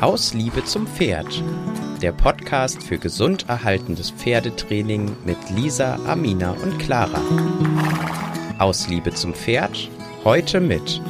[0.00, 1.44] Aus Liebe zum Pferd.
[2.00, 7.20] Der Podcast für gesund erhaltendes Pferdetraining mit Lisa, Amina und Clara.
[8.58, 9.90] Aus Liebe zum Pferd.
[10.24, 11.02] Heute mit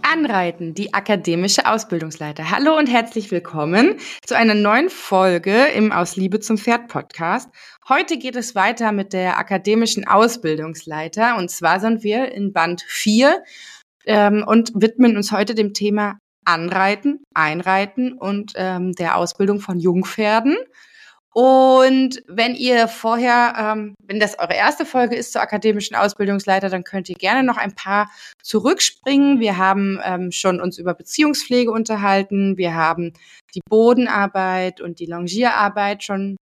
[0.00, 2.50] Anreiten, die akademische Ausbildungsleiter.
[2.50, 7.50] Hallo und herzlich willkommen zu einer neuen Folge im Aus Liebe zum Pferd Podcast.
[7.86, 13.42] Heute geht es weiter mit der akademischen Ausbildungsleiter und zwar sind wir in Band 4
[14.06, 20.56] ähm, und widmen uns heute dem Thema Anreiten, Einreiten und ähm, der Ausbildung von Jungpferden.
[21.34, 26.84] Und wenn ihr vorher, ähm, wenn das eure erste Folge ist zur akademischen Ausbildungsleiter, dann
[26.84, 28.08] könnt ihr gerne noch ein paar
[28.40, 29.40] zurückspringen.
[29.40, 32.56] Wir haben ähm, schon uns über Beziehungspflege unterhalten.
[32.56, 33.14] Wir haben
[33.52, 36.36] die Bodenarbeit und die Longierarbeit schon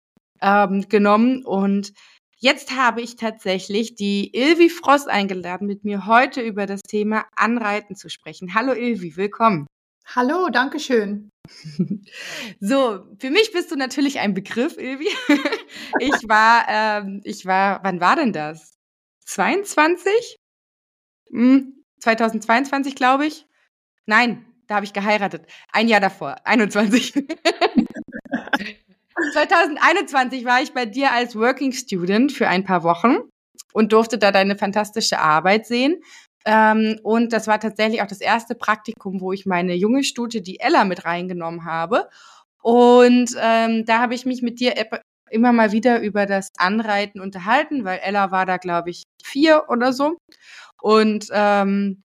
[0.40, 1.44] ähm, genommen.
[1.44, 1.92] Und
[2.38, 7.94] jetzt habe ich tatsächlich die Ilvi Frost eingeladen, mit mir heute über das Thema Anreiten
[7.94, 8.54] zu sprechen.
[8.54, 9.66] Hallo Ilvi, willkommen.
[10.14, 11.30] Hallo, danke schön.
[12.60, 15.08] So, für mich bist du natürlich ein Begriff, Ilvi.
[16.00, 18.74] Ich war, ähm, ich war, wann war denn das?
[19.26, 20.38] 22?
[21.30, 23.46] Hm, 2022, glaube ich.
[24.06, 25.46] Nein, da habe ich geheiratet.
[25.72, 27.12] Ein Jahr davor, 21.
[29.32, 33.18] 2021 war ich bei dir als Working Student für ein paar Wochen
[33.72, 36.02] und durfte da deine fantastische Arbeit sehen.
[36.48, 40.60] Ähm, und das war tatsächlich auch das erste Praktikum, wo ich meine junge Stute, die
[40.60, 42.08] Ella, mit reingenommen habe.
[42.62, 44.74] Und ähm, da habe ich mich mit dir
[45.30, 49.92] immer mal wieder über das Anreiten unterhalten, weil Ella war da, glaube ich, vier oder
[49.92, 50.16] so.
[50.80, 52.02] Und ähm,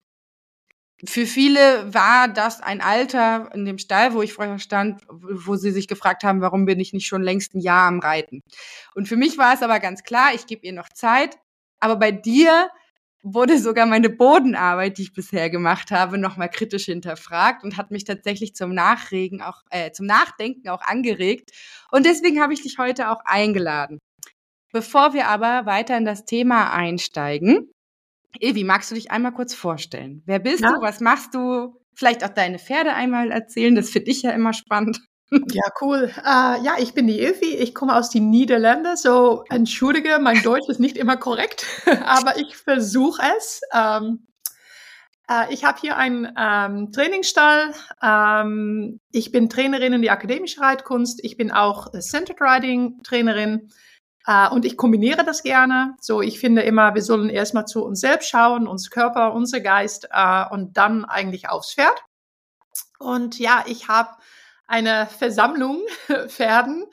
[1.04, 5.70] für viele war das ein Alter in dem Stall, wo ich vorher stand, wo sie
[5.70, 8.40] sich gefragt haben, warum bin ich nicht schon längst ein Jahr am Reiten.
[8.96, 11.38] Und für mich war es aber ganz klar, ich gebe ihr noch Zeit.
[11.78, 12.70] Aber bei dir
[13.22, 18.04] wurde sogar meine Bodenarbeit, die ich bisher gemacht habe, nochmal kritisch hinterfragt und hat mich
[18.04, 21.52] tatsächlich zum Nachregen auch, äh, zum Nachdenken auch angeregt.
[21.90, 23.98] Und deswegen habe ich dich heute auch eingeladen.
[24.72, 27.70] Bevor wir aber weiter in das Thema einsteigen,
[28.40, 30.22] Evi, magst du dich einmal kurz vorstellen?
[30.24, 30.72] Wer bist ja.
[30.72, 30.80] du?
[30.80, 31.78] Was machst du?
[31.94, 33.74] Vielleicht auch deine Pferde einmal erzählen.
[33.74, 35.00] Das finde ich ja immer spannend.
[35.52, 36.10] Ja, cool.
[36.18, 37.56] Uh, ja, ich bin die Ilvi.
[37.56, 38.96] Ich komme aus den Niederlanden.
[38.96, 41.64] So, entschuldige, mein Deutsch ist nicht immer korrekt,
[42.04, 43.62] aber ich versuche es.
[43.72, 44.26] Um,
[45.30, 47.72] uh, ich habe hier einen um, ähm, Trainingsstall.
[48.02, 51.24] Um, ich bin Trainerin in die akademische Reitkunst.
[51.24, 53.70] Ich bin auch Centered Riding Trainerin.
[54.28, 55.96] Uh, und ich kombiniere das gerne.
[56.00, 60.08] So, ich finde immer, wir sollen erstmal zu uns selbst schauen, uns Körper, unser Geist
[60.50, 62.04] und dann eigentlich aufs Pferd.
[63.00, 64.10] Und ja, ich habe
[64.72, 65.82] eine Versammlung
[66.28, 66.86] Pferden.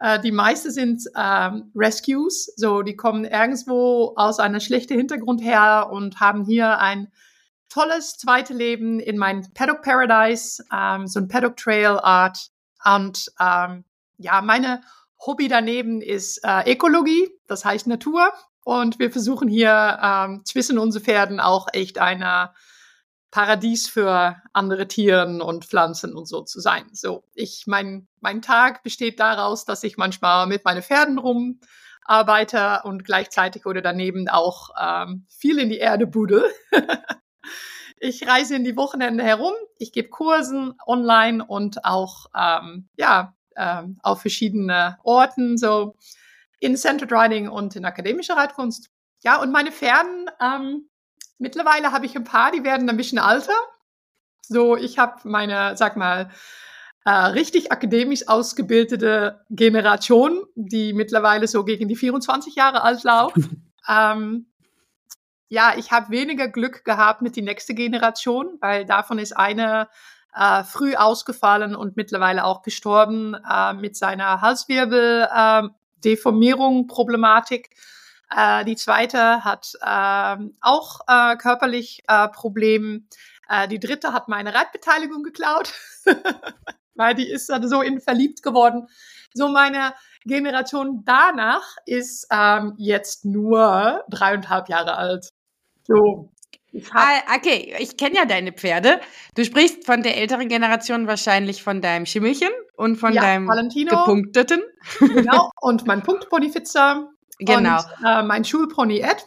[0.00, 5.88] Äh, die meisten sind ähm, Rescues, so die kommen irgendwo aus einem schlechten Hintergrund her
[5.92, 7.12] und haben hier ein
[7.68, 12.48] tolles zweite Leben in mein Paddock Paradise, ähm, so ein Paddock Trail Art.
[12.84, 13.84] Und ähm,
[14.16, 14.80] ja, meine
[15.26, 18.32] Hobby daneben ist äh, Ökologie, das heißt Natur.
[18.64, 22.50] Und wir versuchen hier ähm, zwischen unseren Pferden auch echt eine
[23.30, 26.86] Paradies für andere Tieren und Pflanzen und so zu sein.
[26.92, 33.04] So, ich, mein, mein Tag besteht daraus, dass ich manchmal mit meinen Pferden rumarbeite und
[33.04, 36.44] gleichzeitig oder daneben auch ähm, viel in die Erde bude.
[37.98, 43.98] ich reise in die Wochenende herum, ich gebe Kursen online und auch, ähm, ja, ähm,
[44.02, 45.96] auf verschiedene Orten, so
[46.60, 48.90] in Centered Riding und in akademischer Reitkunst.
[49.22, 50.88] Ja, und meine Pferden, ähm,
[51.38, 53.52] Mittlerweile habe ich ein paar, die werden ein bisschen alter.
[54.42, 56.30] So, ich habe meine, sag mal,
[57.04, 63.36] äh, richtig akademisch ausgebildete Generation, die mittlerweile so gegen die 24 Jahre alt läuft.
[63.88, 64.46] ähm,
[65.48, 69.88] ja, ich habe weniger Glück gehabt mit die nächste Generation, weil davon ist eine
[70.34, 75.28] äh, früh ausgefallen und mittlerweile auch gestorben äh, mit seiner Halswirbel
[78.30, 83.02] äh, die zweite hat äh, auch äh, körperlich äh, Probleme.
[83.48, 85.72] Äh, die dritte hat meine Reitbeteiligung geklaut,
[86.94, 88.88] weil die ist dann so in verliebt geworden.
[89.34, 95.30] So meine Generation danach ist ähm, jetzt nur dreieinhalb Jahre alt.
[95.84, 96.32] So.
[96.92, 99.00] Ah, okay, ich kenne ja deine Pferde.
[99.34, 103.96] Du sprichst von der älteren Generation wahrscheinlich von deinem Schimmelchen und von ja, deinem Valentino,
[103.96, 104.62] gepunkteten.
[104.98, 107.78] Genau, und mein Punktponifitzer Genau.
[107.78, 109.26] Und äh, mein Schulpony Ed.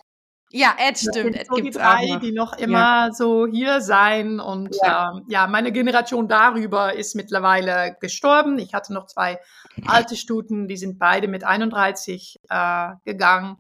[0.51, 1.35] Ja, Ed stimmt.
[1.35, 2.19] Ed so die drei, noch.
[2.19, 3.11] die noch immer ja.
[3.13, 4.39] so hier sein.
[4.39, 5.11] Und ja.
[5.11, 8.57] Ähm, ja, meine Generation darüber ist mittlerweile gestorben.
[8.57, 9.39] Ich hatte noch zwei
[9.85, 13.57] alte Stuten, die sind beide mit 31 äh, gegangen.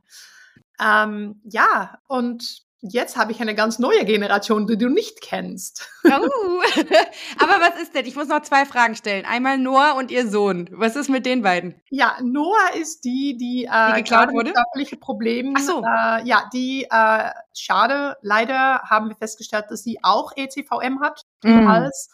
[0.81, 5.89] Ähm, ja, und jetzt habe ich eine ganz neue Generation, die du nicht kennst.
[6.05, 6.09] Oh.
[7.39, 8.05] Aber was ist denn?
[8.05, 9.25] Ich muss noch zwei Fragen stellen.
[9.25, 10.69] Einmal Noah und ihr Sohn.
[10.71, 11.75] Was ist mit den beiden?
[11.89, 14.53] Ja, Noah ist die, die, äh, die geklaut wurde.
[14.53, 15.53] körperliche Probleme.
[15.57, 15.81] Ach so.
[15.81, 18.17] Äh, ja, die äh, schade.
[18.21, 21.69] Leider haben wir festgestellt, dass sie auch ECVM hat Mm.
[21.69, 22.09] Hals,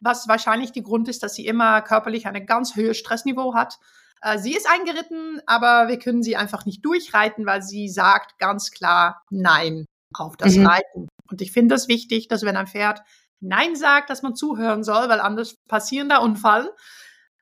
[0.00, 3.78] was wahrscheinlich der Grund ist, dass sie immer körperlich ein ganz hohes Stressniveau hat.
[4.20, 8.70] Äh, sie ist eingeritten, aber wir können sie einfach nicht durchreiten, weil sie sagt ganz
[8.70, 9.86] klar Nein
[10.20, 10.66] auf das Mhm.
[10.66, 11.08] Reiten.
[11.30, 13.02] Und ich finde es wichtig, dass wenn ein Pferd
[13.40, 16.70] Nein sagt, dass man zuhören soll, weil anders passieren da Unfall.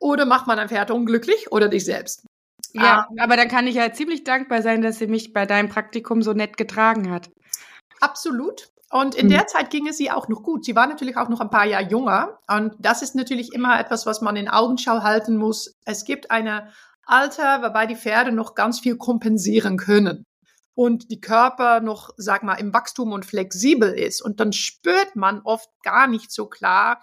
[0.01, 2.27] Oder macht man ein Pferd unglücklich oder dich selbst.
[2.73, 6.21] Ja, aber dann kann ich ja ziemlich dankbar sein, dass sie mich bei deinem Praktikum
[6.23, 7.31] so nett getragen hat.
[8.01, 8.69] Absolut.
[8.91, 9.31] Und in Mhm.
[9.31, 10.65] der Zeit ging es sie auch noch gut.
[10.65, 12.39] Sie war natürlich auch noch ein paar Jahre jünger.
[12.49, 15.73] Und das ist natürlich immer etwas, was man in Augenschau halten muss.
[15.85, 16.71] Es gibt eine
[17.07, 20.25] Alter, wobei die Pferde noch ganz viel kompensieren können.
[20.75, 24.21] Und die Körper noch, sag mal, im Wachstum und flexibel ist.
[24.21, 27.01] Und dann spürt man oft gar nicht so klar,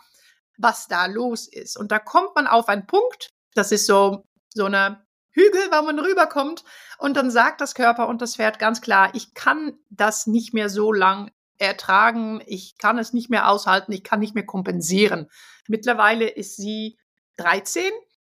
[0.58, 1.78] was da los ist.
[1.78, 6.00] Und da kommt man auf einen Punkt, das ist so, so eine Hügel, wo man
[6.00, 6.64] rüberkommt.
[6.98, 10.70] Und dann sagt das Körper und das Pferd ganz klar, ich kann das nicht mehr
[10.70, 15.30] so lang ertragen, ich kann es nicht mehr aushalten, ich kann nicht mehr kompensieren.
[15.68, 16.98] Mittlerweile ist sie
[17.38, 17.84] 13,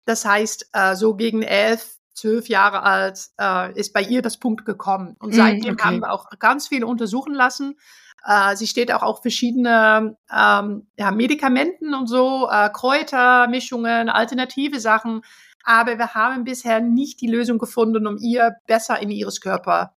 [0.05, 4.65] das heißt, äh, so gegen 11, 12 Jahre alt äh, ist bei ihr das Punkt
[4.65, 5.17] gekommen.
[5.19, 5.85] Und Mm, seitdem okay.
[5.85, 7.77] haben wir auch ganz viel untersuchen lassen.
[8.25, 15.23] Äh, sie steht auch auf verschiedene ähm, ja, Medikamenten und so, äh, Kräutermischungen, alternative Sachen.
[15.65, 19.95] Aber wir haben bisher nicht die Lösung gefunden, um ihr besser in ihres Körper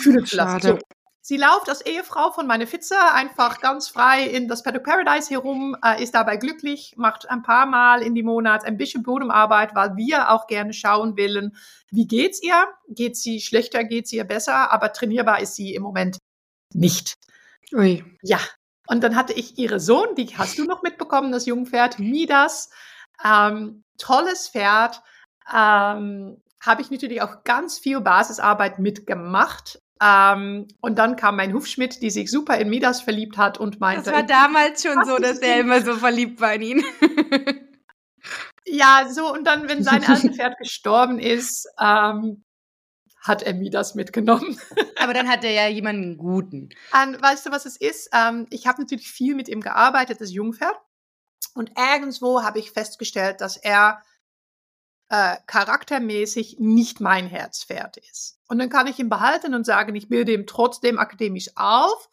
[0.00, 0.60] fühlen zu lassen.
[0.60, 0.78] So.
[1.28, 5.76] Sie läuft als Ehefrau von meine Fitze einfach ganz frei in das Paddock Paradise herum,
[5.84, 9.94] äh, ist dabei glücklich, macht ein paar Mal in die Monat ein bisschen Bodenarbeit, weil
[9.94, 11.54] wir auch gerne schauen wollen,
[11.90, 12.66] wie geht's ihr?
[12.88, 14.72] Geht sie schlechter, geht sie ihr besser?
[14.72, 16.16] Aber trainierbar ist sie im Moment
[16.72, 17.12] nicht.
[17.74, 18.02] Ui.
[18.22, 18.40] Ja.
[18.86, 22.70] Und dann hatte ich ihre Sohn, die hast du noch mitbekommen, das Jungpferd Midas.
[23.22, 25.02] Ähm, tolles Pferd.
[25.54, 29.78] Ähm, Habe ich natürlich auch ganz viel Basisarbeit mitgemacht.
[30.02, 34.04] Ähm, und dann kam mein Hufschmidt, die sich super in Midas verliebt hat und meinte,
[34.04, 36.84] Das war damals schon so, dass er immer so verliebt war in ihn.
[38.64, 40.02] ja, so, und dann, wenn sein
[40.34, 42.44] Pferd gestorben ist, ähm,
[43.20, 44.58] hat er Midas mitgenommen.
[44.96, 46.68] Aber dann hat er ja jemanden guten.
[46.92, 48.10] Und weißt du, was es ist?
[48.12, 50.76] Ähm, ich habe natürlich viel mit ihm gearbeitet, das Jungpferd.
[51.54, 54.00] Und irgendwo habe ich festgestellt, dass er
[55.10, 58.38] äh, charaktermäßig nicht mein Herzpferd ist.
[58.48, 62.08] Und dann kann ich ihn behalten und sagen, ich bilde ihm trotzdem akademisch auf.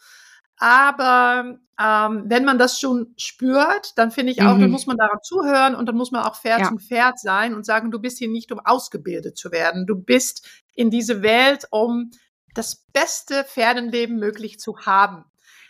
[0.58, 4.62] Aber ähm, wenn man das schon spürt, dann finde ich auch, Mhm.
[4.62, 6.68] dann muss man daran zuhören und dann muss man auch Pferd Ja.
[6.70, 9.86] zum Pferd sein und sagen, du bist hier nicht, um ausgebildet zu werden.
[9.86, 12.12] Du bist in diese Welt, um
[12.54, 15.26] das beste Pferdenleben möglich zu haben.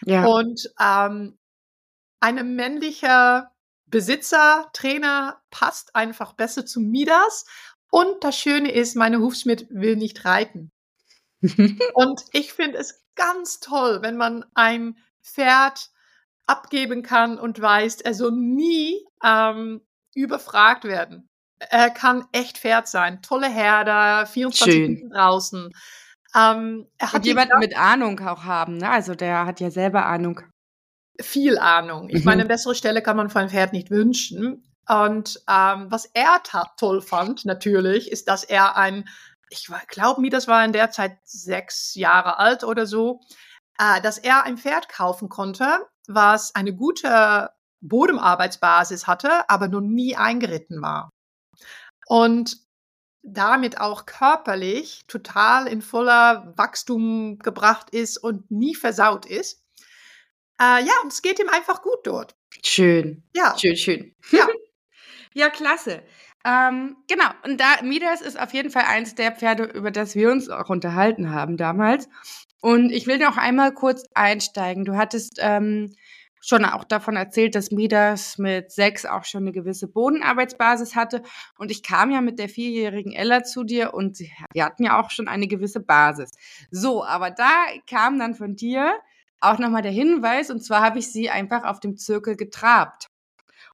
[0.06, 0.26] Ja.
[0.26, 1.40] Und ähm,
[2.20, 3.52] ein männlicher
[3.88, 7.46] Besitzer, Trainer passt einfach besser zu Midas.
[7.92, 10.72] Und das Schöne ist, meine Hufschmidt will nicht reiten.
[11.94, 15.90] Und ich finde es ganz toll, wenn man ein Pferd
[16.46, 19.82] abgeben kann und weiß, er soll nie ähm,
[20.14, 21.30] überfragt werden.
[21.58, 23.22] Er kann echt Pferd sein.
[23.22, 24.98] Tolle Herder, 24 Schön.
[24.98, 25.72] Stunden draußen.
[26.36, 28.90] Ähm, er hat Und jemanden mit Ahnung auch haben, ne?
[28.90, 30.42] Also der hat ja selber Ahnung.
[31.22, 32.10] Viel Ahnung.
[32.10, 32.26] Ich Mhm.
[32.26, 34.64] meine, eine bessere Stelle kann man für ein Pferd nicht wünschen.
[34.88, 36.42] Und ähm, was er
[36.78, 39.08] toll fand, natürlich, ist, dass er ein,
[39.50, 43.22] ich glaube mir, das war in der Zeit sechs Jahre alt oder so,
[43.80, 47.50] äh, dass er ein Pferd kaufen konnte, was eine gute
[47.82, 51.10] Bodenarbeitsbasis hatte, aber noch nie eingeritten war.
[52.08, 52.58] Und
[53.24, 59.65] damit auch körperlich total in voller Wachstum gebracht ist und nie versaut ist.
[60.60, 62.36] Äh, ja, und es geht ihm einfach gut dort.
[62.64, 63.24] Schön.
[63.36, 64.16] Ja, Schön, schön.
[64.32, 64.48] Ja.
[65.34, 66.04] ja, klasse.
[66.46, 70.32] Ähm, genau, und da Midas ist auf jeden Fall eins der Pferde, über das wir
[70.32, 72.08] uns auch unterhalten haben damals.
[72.62, 74.86] Und ich will noch einmal kurz einsteigen.
[74.86, 75.96] Du hattest ähm,
[76.46, 81.24] schon auch davon erzählt, dass Midas mit sechs auch schon eine gewisse Bodenarbeitsbasis hatte.
[81.58, 85.00] Und ich kam ja mit der vierjährigen Ella zu dir und sie, wir hatten ja
[85.00, 86.32] auch schon eine gewisse Basis.
[86.70, 88.94] So, aber da kam dann von dir
[89.40, 93.08] auch nochmal der Hinweis, und zwar habe ich sie einfach auf dem Zirkel getrabt.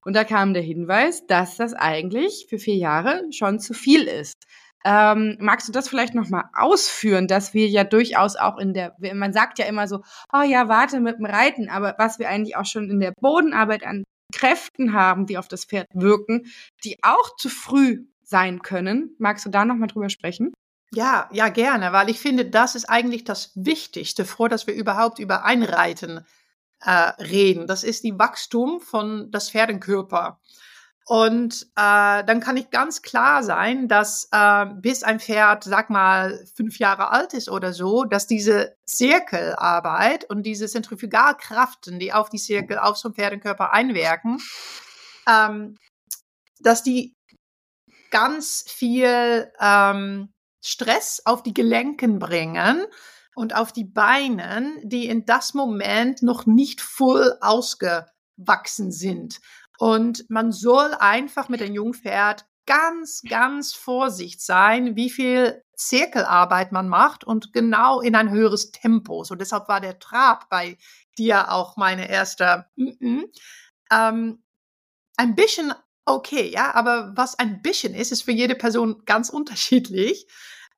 [0.03, 4.35] Und da kam der Hinweis, dass das eigentlich für vier Jahre schon zu viel ist.
[4.83, 9.31] Ähm, magst du das vielleicht nochmal ausführen, dass wir ja durchaus auch in der, man
[9.31, 10.01] sagt ja immer so,
[10.33, 13.85] oh ja, warte mit dem Reiten, aber was wir eigentlich auch schon in der Bodenarbeit
[13.85, 14.03] an
[14.33, 16.47] Kräften haben, die auf das Pferd wirken,
[16.83, 19.15] die auch zu früh sein können.
[19.19, 20.51] Magst du da nochmal drüber sprechen?
[20.93, 25.19] Ja, ja, gerne, weil ich finde, das ist eigentlich das Wichtigste, vor dass wir überhaupt
[25.19, 26.25] über Einreiten
[26.81, 27.65] äh, reden.
[27.65, 30.39] Das ist die Wachstum von das Pferdenkörper.
[31.05, 36.45] Und äh, dann kann ich ganz klar sein, dass äh, bis ein Pferd, sag mal,
[36.55, 42.37] fünf Jahre alt ist oder so, dass diese Zirkelarbeit und diese Zentrifugalkraften, die auf die
[42.37, 44.39] Zirkel, auf so einen Pferdenkörper einwirken,
[45.27, 45.77] ähm,
[46.59, 47.15] dass die
[48.11, 50.31] ganz viel ähm,
[50.61, 52.85] Stress auf die Gelenken bringen
[53.35, 59.39] und auf die Beinen, die in das Moment noch nicht voll ausgewachsen sind.
[59.77, 66.87] Und man soll einfach mit dem Jungpferd ganz, ganz vorsichtig sein, wie viel Zirkelarbeit man
[66.87, 69.23] macht und genau in ein höheres Tempo.
[69.23, 70.77] So deshalb war der Trab bei
[71.17, 72.67] dir auch meine erste.
[72.75, 73.23] Mm -mm.
[73.91, 74.43] Ähm,
[75.17, 75.73] ein bisschen
[76.05, 80.27] okay, ja, aber was ein bisschen ist, ist für jede Person ganz unterschiedlich.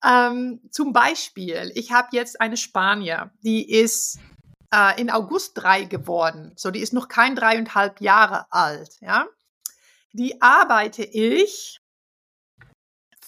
[0.03, 4.19] Ähm, zum Beispiel, ich habe jetzt eine Spanier, die ist
[4.73, 6.51] äh, in August drei geworden.
[6.55, 9.27] So, die ist noch kein dreieinhalb Jahre alt, ja.
[10.11, 11.79] Die arbeite ich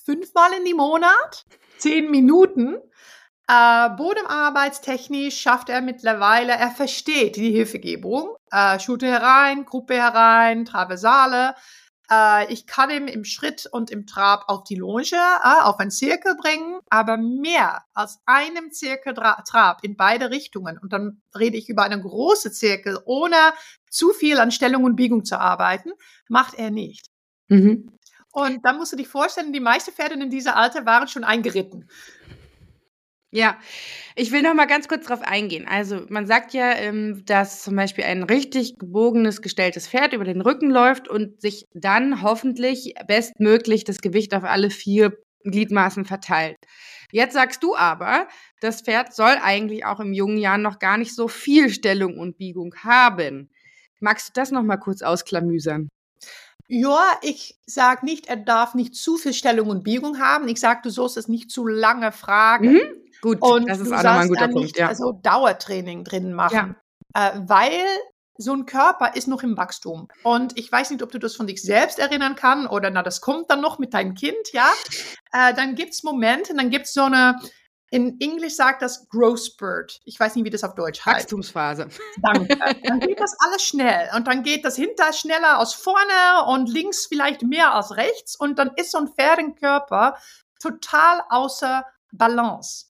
[0.05, 1.45] fünfmal in die Monat,
[1.77, 2.77] zehn Minuten.
[3.47, 8.35] Äh, Bodenarbeitstechnisch schafft er mittlerweile, er versteht die Hilfegebung.
[8.51, 11.55] Äh, Schute herein, Gruppe herein, Traversale.
[12.12, 15.91] Äh, ich kann ihn im Schritt und im Trab auf die Longe, äh, auf einen
[15.91, 20.77] Zirkel bringen, aber mehr als einem Zirkeltrab in beide Richtungen.
[20.77, 23.35] Und dann rede ich über einen großen Zirkel, ohne
[23.89, 25.91] zu viel an Stellung und Biegung zu arbeiten,
[26.27, 27.07] macht er nicht.
[27.47, 27.91] Mhm.
[28.31, 31.88] Und dann musst du dich vorstellen, die meisten Pferde in dieser Alter waren schon eingeritten.
[33.35, 33.57] Ja,
[34.15, 35.67] ich will noch mal ganz kurz darauf eingehen.
[35.67, 40.39] Also man sagt ja, ähm, dass zum Beispiel ein richtig gebogenes, gestelltes Pferd über den
[40.39, 46.55] Rücken läuft und sich dann hoffentlich bestmöglich das Gewicht auf alle vier Gliedmaßen verteilt.
[47.11, 48.29] Jetzt sagst du aber,
[48.61, 52.37] das Pferd soll eigentlich auch im jungen Jahr noch gar nicht so viel Stellung und
[52.37, 53.49] Biegung haben.
[53.99, 55.89] Magst du das noch mal kurz ausklamüsern?
[56.69, 60.47] Ja, ich sag nicht, er darf nicht zu viel Stellung und Biegung haben.
[60.47, 62.71] Ich sag, du sollst es nicht zu lange fragen.
[62.71, 63.04] Mhm.
[63.22, 64.62] Gut, und das ist auch nochmal ein guter Punkt.
[64.62, 64.88] Nicht, ja.
[64.88, 66.75] Also Dauertraining drin machen,
[67.15, 67.29] ja.
[67.29, 67.86] äh, weil
[68.38, 70.07] so ein Körper ist noch im Wachstum.
[70.24, 73.22] Und ich weiß nicht, ob du das von dich selbst erinnern kannst oder na, das
[73.22, 74.69] kommt dann noch mit deinem Kind, ja.
[75.31, 77.39] Äh, dann gibt's Momente, dann gibt's so eine,
[77.91, 80.00] in Englisch sagt das Growth Spurt.
[80.03, 81.17] Ich weiß nicht, wie das auf Deutsch heißt.
[81.17, 81.88] Wachstumsphase.
[82.22, 82.57] Danke.
[82.84, 84.10] Dann geht das alles schnell.
[84.15, 88.36] Und dann geht das hinter schneller aus vorne und links vielleicht mehr als rechts.
[88.36, 90.17] Und dann ist so ein Pferdenkörper
[90.60, 92.84] total außer Balance.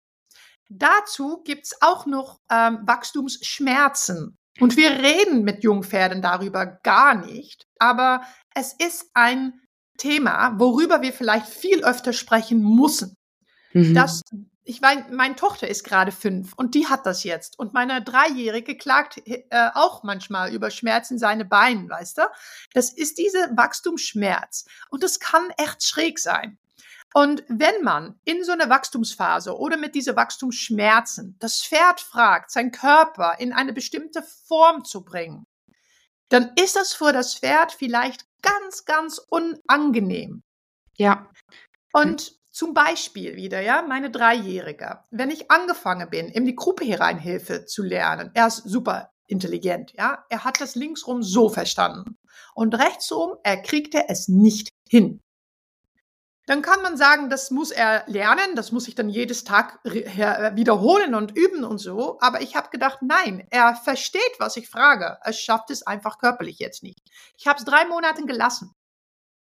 [0.70, 4.38] Dazu gibt's auch noch ähm, Wachstumsschmerzen.
[4.60, 8.22] Und wir reden mit Jungpferden darüber gar nicht, aber
[8.54, 9.62] es ist ein
[9.98, 13.18] Thema, worüber wir vielleicht viel öfter sprechen müssen.
[13.74, 13.94] Mhm.
[13.94, 14.22] Das,
[14.64, 17.60] ich meine, meine Tochter ist gerade fünf und die hat das jetzt.
[17.60, 19.44] Und meine Dreijährige klagt äh,
[19.74, 22.22] auch manchmal über Schmerzen in seine Beine, weißt du?
[22.74, 24.66] Das ist diese Wachstumsschmerz.
[24.90, 26.58] Und das kann echt schräg sein.
[27.16, 32.72] Und wenn man in so einer Wachstumsphase oder mit dieser Wachstumsschmerzen das Pferd fragt, sein
[32.72, 35.46] Körper in eine bestimmte Form zu bringen,
[36.28, 40.42] dann ist das für das Pferd vielleicht ganz, ganz unangenehm.
[40.98, 41.32] Ja.
[41.94, 47.64] Und zum Beispiel wieder, ja, meine Dreijährige, wenn ich angefangen bin, in die Gruppe Hereinhilfe
[47.66, 52.18] zu lernen, er ist super intelligent, ja, er hat das linksrum so verstanden
[52.56, 55.22] und rechtsrum, er kriegte es nicht hin
[56.46, 61.16] dann kann man sagen, das muss er lernen, das muss ich dann jedes Tag wiederholen
[61.16, 62.18] und üben und so.
[62.22, 65.18] Aber ich habe gedacht, nein, er versteht, was ich frage.
[65.22, 67.00] Er schafft es einfach körperlich jetzt nicht.
[67.38, 68.72] Ich habe es drei Monate gelassen.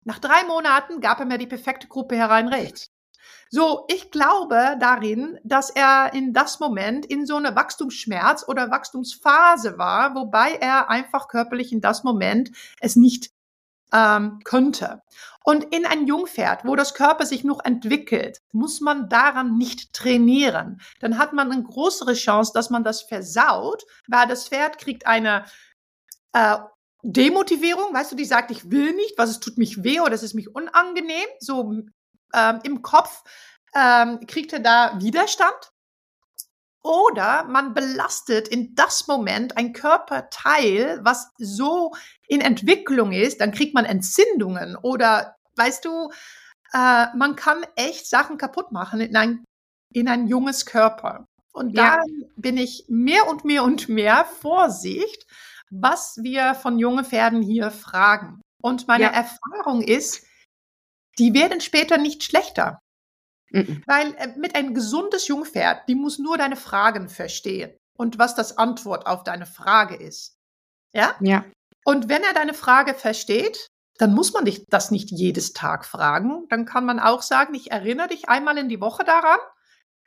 [0.04, 2.88] Nach drei Monaten gab er mir die perfekte Gruppe herein rechts.
[3.50, 9.78] So, ich glaube darin, dass er in das Moment in so einer Wachstumsschmerz oder Wachstumsphase
[9.78, 13.30] war, wobei er einfach körperlich in das Moment es nicht
[13.92, 15.02] ähm, könnte.
[15.44, 20.80] Und in ein Jungpferd, wo das Körper sich noch entwickelt, muss man daran nicht trainieren.
[21.00, 25.44] Dann hat man eine größere Chance, dass man das versaut, weil das Pferd kriegt eine
[26.32, 26.58] äh,
[27.02, 30.22] Demotivierung, weißt du, die sagt, ich will nicht, was es tut mich weh oder es
[30.22, 31.26] ist mich unangenehm.
[31.40, 31.82] So
[32.34, 33.24] ähm, im Kopf
[33.74, 35.72] ähm, kriegt er da Widerstand
[36.82, 41.94] oder man belastet in das Moment ein Körperteil, was so
[42.26, 46.10] in Entwicklung ist, dann kriegt man Entzündungen oder weißt du,
[46.72, 49.44] äh, man kann echt Sachen kaputt machen in ein,
[49.92, 51.26] in ein junges Körper.
[51.52, 51.96] Und ja.
[51.96, 52.02] da
[52.36, 55.26] bin ich mehr und mehr und mehr Vorsicht,
[55.70, 58.40] was wir von jungen Pferden hier fragen.
[58.62, 59.10] Und meine ja.
[59.10, 60.24] Erfahrung ist,
[61.18, 62.80] die werden später nicht schlechter.
[63.52, 63.82] Mhm.
[63.86, 68.58] Weil äh, mit ein gesundes Jungpferd, die muss nur deine Fragen verstehen und was das
[68.58, 70.36] Antwort auf deine Frage ist.
[70.92, 71.14] Ja?
[71.20, 71.44] Ja.
[71.84, 73.68] Und wenn er deine Frage versteht,
[73.98, 76.46] dann muss man dich das nicht jedes Tag fragen.
[76.48, 79.38] Dann kann man auch sagen, ich erinnere dich einmal in die Woche daran.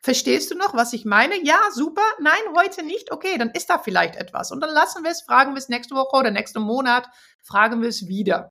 [0.01, 1.43] Verstehst du noch, was ich meine?
[1.43, 2.03] Ja, super.
[2.19, 3.11] Nein, heute nicht.
[3.11, 4.51] Okay, dann ist da vielleicht etwas.
[4.51, 7.09] Und dann lassen wir es, fragen wir es nächste Woche oder nächsten Monat,
[7.43, 8.49] fragen wir es wieder.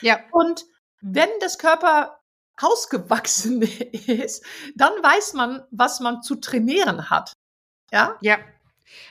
[0.00, 0.20] Ja.
[0.32, 0.64] Und
[1.02, 2.18] wenn das Körper
[2.56, 3.62] ausgewachsen
[4.06, 4.44] ist,
[4.74, 7.32] dann weiß man, was man zu trainieren hat.
[7.90, 8.16] Ja?
[8.20, 8.38] Ja.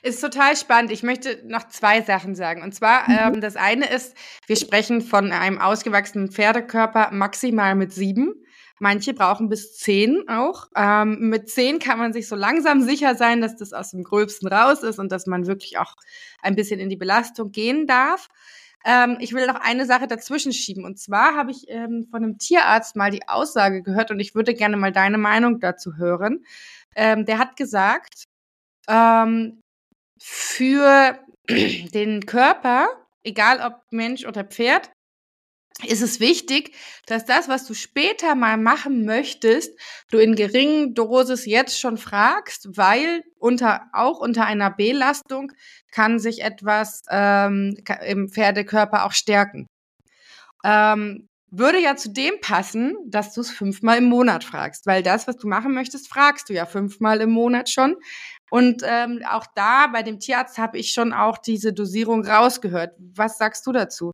[0.01, 0.91] Ist total spannend.
[0.91, 2.61] Ich möchte noch zwei Sachen sagen.
[2.61, 3.35] Und zwar, mhm.
[3.35, 4.15] ähm, das eine ist,
[4.47, 8.33] wir sprechen von einem ausgewachsenen Pferdekörper maximal mit sieben.
[8.79, 10.67] Manche brauchen bis zehn auch.
[10.75, 14.47] Ähm, mit zehn kann man sich so langsam sicher sein, dass das aus dem Gröbsten
[14.47, 15.95] raus ist und dass man wirklich auch
[16.41, 18.27] ein bisschen in die Belastung gehen darf.
[18.85, 20.83] Ähm, ich will noch eine Sache dazwischen schieben.
[20.85, 24.53] Und zwar habe ich ähm, von einem Tierarzt mal die Aussage gehört und ich würde
[24.53, 26.45] gerne mal deine Meinung dazu hören.
[26.95, 28.25] Ähm, der hat gesagt,
[28.87, 29.61] ähm,
[30.19, 32.87] für den Körper,
[33.23, 34.91] egal ob Mensch oder Pferd,
[35.81, 36.75] ist es wichtig,
[37.07, 39.77] dass das, was du später mal machen möchtest,
[40.11, 45.51] du in geringen Dosis jetzt schon fragst, weil unter, auch unter einer Belastung
[45.91, 49.67] kann sich etwas ähm, im Pferdekörper auch stärken.
[50.63, 55.27] Ähm, würde ja zu dem passen, dass du es fünfmal im Monat fragst, weil das,
[55.27, 57.95] was du machen möchtest, fragst du ja fünfmal im Monat schon.
[58.49, 62.95] Und ähm, auch da bei dem Tierarzt habe ich schon auch diese Dosierung rausgehört.
[62.97, 64.11] Was sagst du dazu?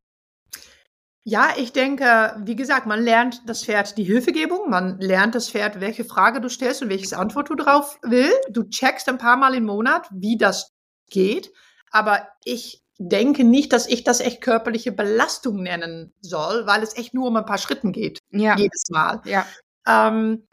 [1.23, 5.79] Ja, ich denke, wie gesagt, man lernt das Pferd die Hilfegebung, man lernt das Pferd,
[5.79, 8.31] welche Frage du stellst und welches Antwort du drauf will.
[8.49, 10.71] Du checkst ein paar Mal im Monat, wie das
[11.09, 11.51] geht.
[11.91, 17.13] Aber ich denke nicht, dass ich das echt körperliche Belastung nennen soll, weil es echt
[17.13, 18.19] nur um ein paar Schritten geht.
[18.31, 18.55] Ja.
[18.57, 19.21] Jedes Mal.
[19.25, 19.45] Ja.
[19.87, 20.47] Ähm,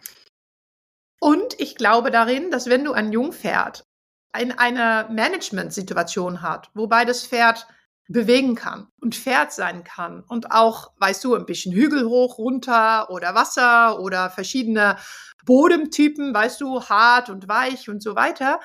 [1.21, 3.85] und ich glaube darin, dass wenn du ein Jungpferd
[4.39, 7.67] in einer Management-Situation hat, wobei das Pferd
[8.09, 13.11] bewegen kann und Pferd sein kann und auch, weißt du, ein bisschen Hügel hoch, runter
[13.11, 14.97] oder Wasser oder verschiedene
[15.45, 18.61] Bodentypen, weißt du, hart und weich und so weiter,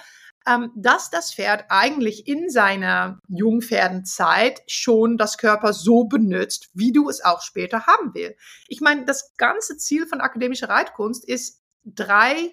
[0.48, 7.10] ähm, dass das Pferd eigentlich in seiner Jungpferdenzeit schon das Körper so benutzt, wie du
[7.10, 8.36] es auch später haben will.
[8.68, 12.52] Ich meine, das ganze Ziel von akademischer Reitkunst ist drei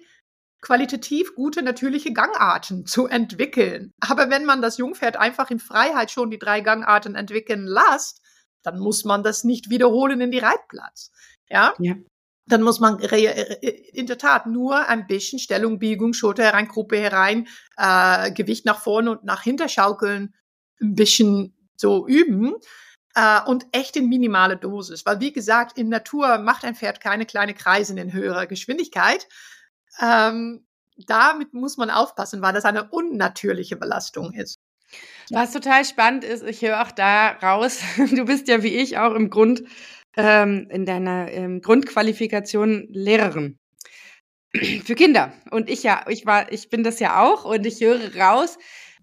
[0.61, 3.93] qualitativ gute natürliche Gangarten zu entwickeln.
[3.99, 8.21] Aber wenn man das Jungpferd einfach in Freiheit schon die drei Gangarten entwickeln lässt,
[8.63, 11.11] dann muss man das nicht wiederholen in die Reitplatz.
[11.49, 11.73] Ja?
[11.79, 11.95] ja.
[12.45, 17.47] Dann muss man in der Tat nur ein bisschen Stellung, Biegung, Schulter herein, Gruppe herein,
[17.77, 20.33] äh, Gewicht nach vorne und nach hinter schaukeln,
[20.81, 22.55] ein bisschen so üben
[23.15, 25.05] äh, und echt in minimale Dosis.
[25.05, 29.27] Weil wie gesagt, in Natur macht ein Pferd keine kleine Kreise in höherer Geschwindigkeit,
[29.99, 30.65] ähm,
[31.07, 34.59] damit muss man aufpassen, weil das eine unnatürliche Belastung ist.
[35.31, 39.13] Was total spannend ist, ich höre auch da raus, du bist ja wie ich auch
[39.13, 39.63] im Grund,
[40.17, 43.59] ähm, in deiner ähm, Grundqualifikation Lehrerin
[44.83, 45.33] für Kinder.
[45.51, 48.57] Und ich ja, ich war, ich bin das ja auch und ich höre raus,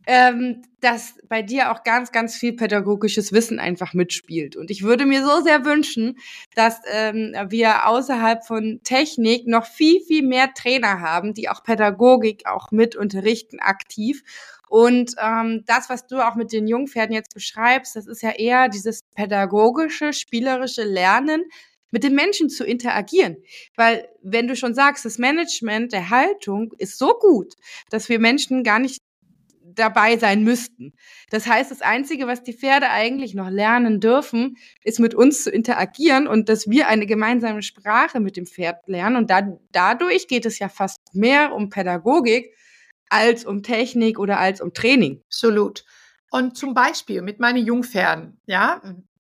[0.06, 4.56] ähm, dass bei dir auch ganz, ganz viel pädagogisches Wissen einfach mitspielt.
[4.56, 6.18] Und ich würde mir so sehr wünschen,
[6.54, 12.46] dass ähm, wir außerhalb von Technik noch viel, viel mehr Trainer haben, die auch Pädagogik
[12.46, 14.22] auch mit unterrichten aktiv.
[14.68, 18.68] Und ähm, das, was du auch mit den Jungpferden jetzt beschreibst, das ist ja eher
[18.68, 21.44] dieses pädagogische, spielerische Lernen,
[21.92, 23.36] mit den Menschen zu interagieren.
[23.76, 27.54] Weil wenn du schon sagst, das Management der Haltung ist so gut,
[27.90, 29.00] dass wir Menschen gar nicht
[29.76, 30.92] dabei sein müssten.
[31.30, 35.50] Das heißt, das Einzige, was die Pferde eigentlich noch lernen dürfen, ist mit uns zu
[35.50, 39.16] interagieren und dass wir eine gemeinsame Sprache mit dem Pferd lernen.
[39.16, 42.52] Und da, dadurch geht es ja fast mehr um Pädagogik
[43.08, 45.22] als um Technik oder als um Training.
[45.26, 45.84] Absolut.
[46.30, 48.82] Und zum Beispiel mit meinen Jungpferden, ja,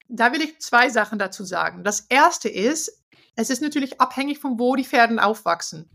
[0.08, 1.84] da will ich zwei Sachen dazu sagen.
[1.84, 3.02] Das erste ist,
[3.36, 5.90] es ist natürlich abhängig von wo die Pferden aufwachsen.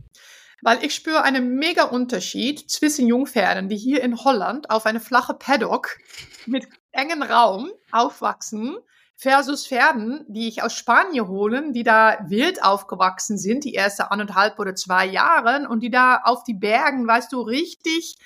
[0.63, 5.35] Weil ich spüre einen mega Unterschied zwischen Jungpferden, die hier in Holland auf eine flache
[5.35, 5.99] Paddock
[6.47, 8.77] mit engen Raum aufwachsen,
[9.17, 14.59] versus Pferden, die ich aus Spanien holen, die da wild aufgewachsen sind, die erste anderthalb
[14.59, 18.17] oder zwei Jahre und die da auf die Bergen, weißt du, richtig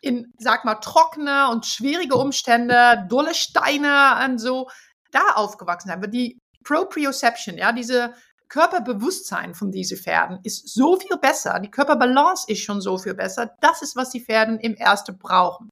[0.00, 4.68] in, sag mal, trockene und schwierige Umstände, dulle Steine und so,
[5.10, 6.10] da aufgewachsen haben.
[6.10, 8.12] Die Proprioception, ja, diese
[8.48, 13.54] Körperbewusstsein von diesen Pferden ist so viel besser, die Körperbalance ist schon so viel besser.
[13.60, 15.68] Das ist, was die Pferden im Ersten brauchen.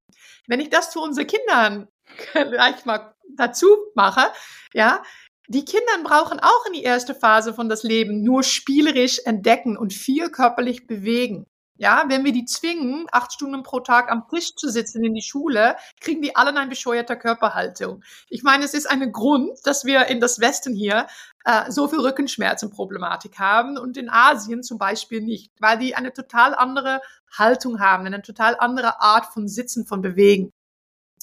[0.46, 1.88] Wenn ich das zu unseren Kindern
[2.32, 4.26] gleich mal dazu mache,
[4.72, 5.02] ja,
[5.48, 9.92] die Kinder brauchen auch in die erste Phase von das Leben nur spielerisch entdecken und
[9.92, 11.46] viel körperlich bewegen.
[11.78, 15.22] Ja, wenn wir die zwingen, acht Stunden pro Tag am Tisch zu sitzen in die
[15.22, 18.02] Schule, kriegen die alle eine bescheuerte Körperhaltung.
[18.28, 21.06] Ich meine, es ist ein Grund, dass wir in das Westen hier
[21.44, 26.54] äh, so viel Rückenschmerzenproblematik haben und in Asien zum Beispiel nicht, weil die eine total
[26.54, 27.00] andere
[27.36, 30.50] Haltung haben, eine total andere Art von Sitzen, von Bewegen.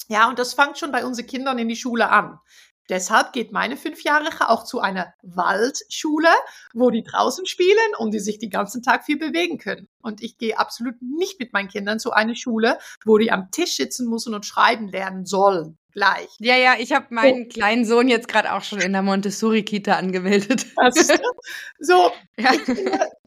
[0.08, 2.38] Ja, und das fängt schon bei unseren Kindern in die Schule an.
[2.88, 6.28] Deshalb geht meine Fünfjährige auch zu einer Waldschule,
[6.74, 9.88] wo die draußen spielen und die sich den ganzen Tag viel bewegen können.
[10.02, 13.76] Und ich gehe absolut nicht mit meinen Kindern zu einer Schule, wo die am Tisch
[13.76, 16.28] sitzen müssen und schreiben lernen sollen gleich.
[16.38, 17.48] Ja, ja, ich habe meinen oh.
[17.48, 20.66] kleinen Sohn jetzt gerade auch schon in der Montessori-Kita angemeldet.
[21.78, 22.52] so, ja.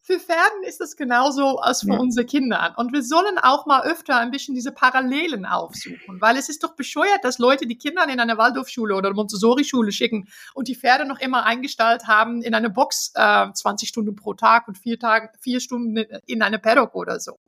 [0.02, 1.98] für Pferden ist das genauso als für ja.
[1.98, 2.74] unsere Kinder.
[2.76, 6.76] Und wir sollen auch mal öfter ein bisschen diese Parallelen aufsuchen, weil es ist doch
[6.76, 11.18] bescheuert, dass Leute die Kinder in eine Waldorfschule oder Montessori-Schule schicken und die Pferde noch
[11.18, 15.60] immer eingestellt haben in eine Box äh, 20 Stunden pro Tag und vier, Tage, vier
[15.60, 17.38] Stunden in eine Paddock oder so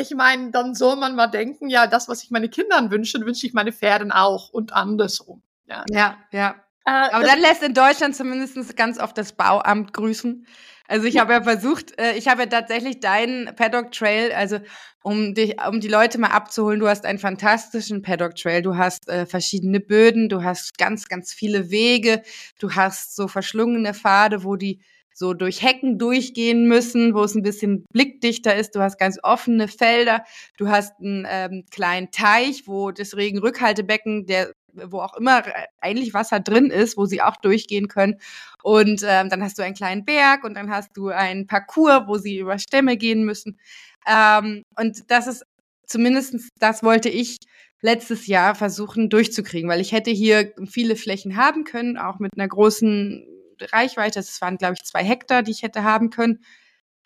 [0.00, 3.46] ich meine, dann soll man mal denken, ja, das, was ich meine Kindern wünsche, wünsche
[3.46, 5.42] ich meine Pferden auch und andersrum.
[5.66, 6.16] Ja, ja.
[6.32, 6.56] ja.
[6.84, 10.46] Äh, Aber dann lässt in Deutschland zumindest ganz oft das Bauamt grüßen.
[10.88, 14.58] Also ich habe ja versucht, äh, ich habe ja tatsächlich deinen Paddock Trail, also
[15.02, 19.08] um dich, um die Leute mal abzuholen, du hast einen fantastischen Paddock Trail, du hast
[19.08, 22.22] äh, verschiedene Böden, du hast ganz, ganz viele Wege,
[22.58, 24.80] du hast so verschlungene Pfade, wo die
[25.14, 28.74] so durch Hecken durchgehen müssen, wo es ein bisschen blickdichter ist.
[28.74, 30.24] Du hast ganz offene Felder.
[30.56, 35.42] Du hast einen ähm, kleinen Teich, wo das Regenrückhaltebecken, der wo auch immer
[35.80, 38.20] eigentlich Wasser drin ist, wo sie auch durchgehen können.
[38.62, 42.18] Und ähm, dann hast du einen kleinen Berg und dann hast du einen Parcours, wo
[42.18, 43.58] sie über Stämme gehen müssen.
[44.06, 45.44] Ähm, und das ist
[45.86, 47.38] zumindestens das wollte ich
[47.82, 52.48] letztes Jahr versuchen durchzukriegen, weil ich hätte hier viele Flächen haben können, auch mit einer
[52.48, 53.26] großen
[53.72, 54.20] Reichweite.
[54.20, 56.44] Es waren, glaube ich, zwei Hektar, die ich hätte haben können.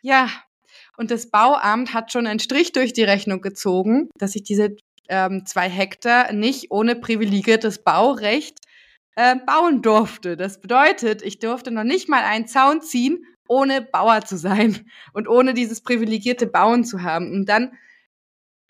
[0.03, 0.29] Ja,
[0.97, 4.77] und das Bauamt hat schon einen Strich durch die Rechnung gezogen, dass ich diese
[5.09, 8.59] ähm, zwei Hektar nicht ohne privilegiertes Baurecht
[9.17, 10.37] äh, bauen durfte.
[10.37, 15.29] Das bedeutet, ich durfte noch nicht mal einen Zaun ziehen, ohne Bauer zu sein und
[15.29, 17.33] ohne dieses privilegierte Bauen zu haben.
[17.33, 17.77] Und dann,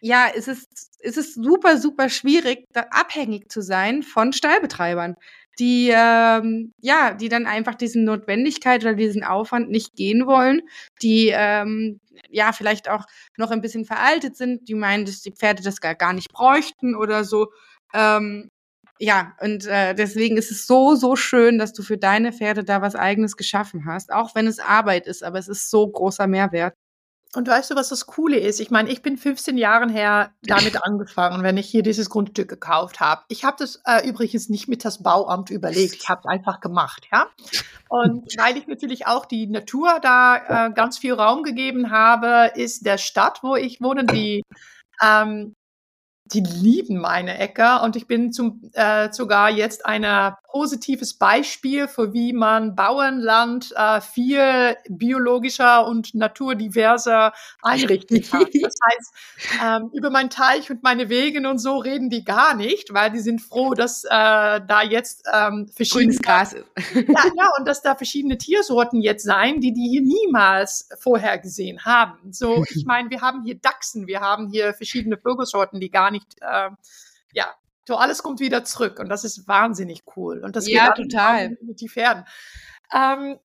[0.00, 0.68] ja, ist es,
[0.98, 5.16] ist es super, super schwierig, da abhängig zu sein von Stallbetreibern
[5.58, 10.62] die ähm, ja, die dann einfach diesen Notwendigkeit oder diesen Aufwand nicht gehen wollen,
[11.02, 13.04] die ähm, ja vielleicht auch
[13.36, 16.94] noch ein bisschen veraltet sind, die meinen, dass die Pferde das gar, gar nicht bräuchten
[16.94, 17.48] oder so.
[17.94, 18.50] Ähm,
[19.00, 22.80] ja, und äh, deswegen ist es so, so schön, dass du für deine Pferde da
[22.80, 26.74] was eigenes geschaffen hast, auch wenn es Arbeit ist, aber es ist so großer Mehrwert.
[27.34, 28.60] Und weißt du, was das Coole ist?
[28.60, 33.00] Ich meine, ich bin 15 Jahre her damit angefangen, wenn ich hier dieses Grundstück gekauft
[33.00, 33.22] habe.
[33.28, 37.08] Ich habe das äh, übrigens nicht mit das Bauamt überlegt, ich habe es einfach gemacht,
[37.12, 37.26] ja.
[37.88, 42.86] Und weil ich natürlich auch die Natur da äh, ganz viel Raum gegeben habe, ist
[42.86, 44.42] der Stadt, wo ich wohne, die
[45.02, 45.54] ähm,
[46.26, 50.04] die lieben meine Äcker und ich bin zum, äh, sogar jetzt ein
[50.54, 58.46] positives Beispiel für wie man Bauernland äh, viel biologischer und naturdiverser einrichten kann.
[58.62, 59.14] Das heißt,
[59.62, 63.18] ähm, über meinen Teich und meine Wegen und so reden die gar nicht, weil die
[63.18, 66.64] sind froh, dass äh, da jetzt ähm, verschiedene Gras ist.
[66.94, 67.02] ja,
[67.37, 72.32] ja, und dass da verschiedene Tiersorten jetzt sein, die die hier niemals vorher gesehen haben.
[72.32, 76.37] So, ich meine, wir haben hier Dachsen, wir haben hier verschiedene Vogelsorten, die gar nicht,
[76.40, 76.70] äh,
[77.33, 77.55] ja,
[77.87, 80.42] so alles kommt wieder zurück und das ist wahnsinnig cool.
[80.42, 81.57] Und das ja, total.
[81.61, 82.24] Mit die Pferden.
[82.92, 83.38] Ähm,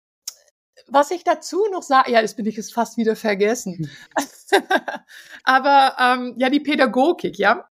[0.87, 3.91] was ich dazu noch sage, ja, das bin ich jetzt fast wieder vergessen.
[5.43, 7.69] Aber ähm, ja, die Pädagogik, ja.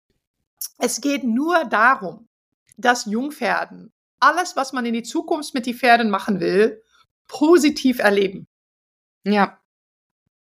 [0.79, 2.29] Es geht nur darum,
[2.77, 6.83] dass Jungpferden alles, was man in die Zukunft mit den Pferden machen will,
[7.27, 8.47] positiv erleben.
[9.25, 9.59] Ja.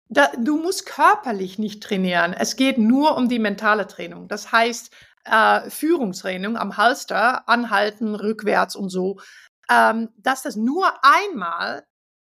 [0.08, 2.34] Da, du musst körperlich nicht trainieren.
[2.34, 4.28] Es geht nur um die mentale Training.
[4.28, 4.92] Das heißt,
[5.26, 9.20] äh, Führungstraining am Halster, anhalten, rückwärts und so,
[9.70, 11.84] ähm, dass das nur einmal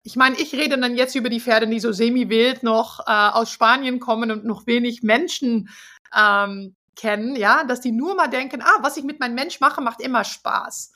[0.03, 3.51] ich meine, ich rede dann jetzt über die Pferde, die so semi-wild noch äh, aus
[3.51, 5.69] Spanien kommen und noch wenig Menschen
[6.15, 9.81] ähm, kennen, ja, dass die nur mal denken, ah, was ich mit meinem Mensch mache,
[9.81, 10.91] macht immer Spaß.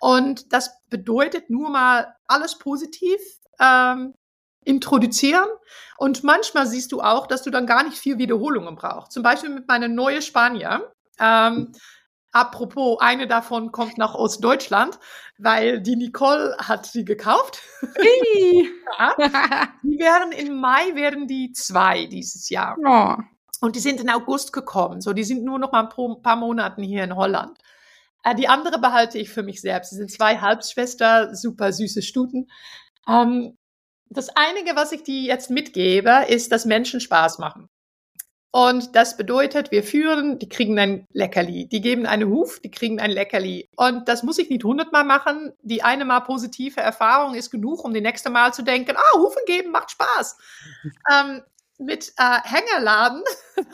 [0.00, 3.20] Und das bedeutet nur mal alles positiv
[3.58, 4.14] ähm,
[4.64, 5.46] introduzieren.
[5.96, 9.12] Und manchmal siehst du auch, dass du dann gar nicht viel Wiederholungen brauchst.
[9.12, 10.92] Zum Beispiel mit meiner neuen Spanier.
[11.20, 11.72] Ähm,
[12.32, 14.98] apropos, eine davon kommt nach Ostdeutschland,
[15.38, 17.62] weil die Nicole hat sie gekauft.
[18.98, 19.14] ja.
[19.82, 22.76] Die werden im Mai werden die zwei dieses Jahr.
[22.84, 23.22] Oh.
[23.60, 25.00] Und die sind in August gekommen.
[25.00, 27.56] So, die sind nur noch mal ein paar Monaten hier in Holland.
[28.24, 29.90] Äh, die andere behalte ich für mich selbst.
[29.90, 32.48] Sie sind zwei Halbschwester, super süße Stuten.
[33.08, 33.56] Ähm,
[34.16, 37.68] das Einige, was ich dir jetzt mitgebe, ist, dass Menschen Spaß machen.
[38.54, 41.68] Und das bedeutet, wir führen, die kriegen ein Leckerli.
[41.68, 43.70] Die geben einen Huf, die kriegen ein Leckerli.
[43.76, 45.54] Und das muss ich nicht hundertmal machen.
[45.62, 49.38] Die eine Mal positive Erfahrung ist genug, um die nächste Mal zu denken, ah, Hufe
[49.46, 50.36] geben macht Spaß.
[51.12, 51.42] ähm,
[51.78, 53.24] mit äh, Hängerladen,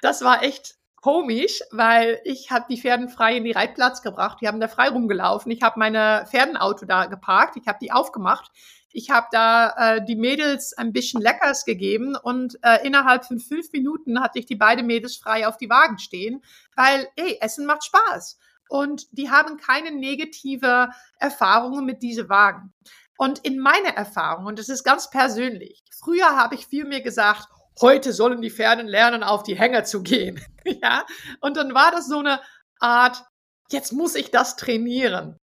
[0.00, 4.38] das war echt komisch, weil ich habe die Pferden frei in die Reitplatz gebracht.
[4.40, 5.52] Die haben da frei rumgelaufen.
[5.52, 7.58] Ich habe meine Pferdenauto da geparkt.
[7.58, 8.50] Ich habe die aufgemacht.
[8.96, 13.72] Ich habe da äh, die Mädels ein bisschen Leckers gegeben und äh, innerhalb von fünf
[13.72, 16.42] Minuten hatte ich die beiden Mädels frei auf die Wagen stehen,
[16.76, 18.38] weil, hey, Essen macht Spaß.
[18.68, 22.72] Und die haben keine negative Erfahrungen mit diesen Wagen.
[23.16, 27.48] Und in meiner Erfahrung, und das ist ganz persönlich, früher habe ich viel mehr gesagt,
[27.80, 30.40] heute sollen die Pferde lernen, auf die Hänger zu gehen.
[30.64, 31.04] ja.
[31.40, 32.40] Und dann war das so eine
[32.78, 33.24] Art,
[33.72, 35.36] jetzt muss ich das trainieren.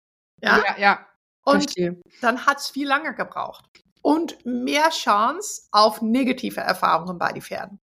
[0.43, 0.79] Ja, ja.
[0.79, 1.08] ja.
[1.49, 2.01] Und Verstehe.
[2.21, 3.65] dann hat es viel länger gebraucht.
[4.03, 7.81] Und mehr Chance auf negative Erfahrungen bei den Pferden.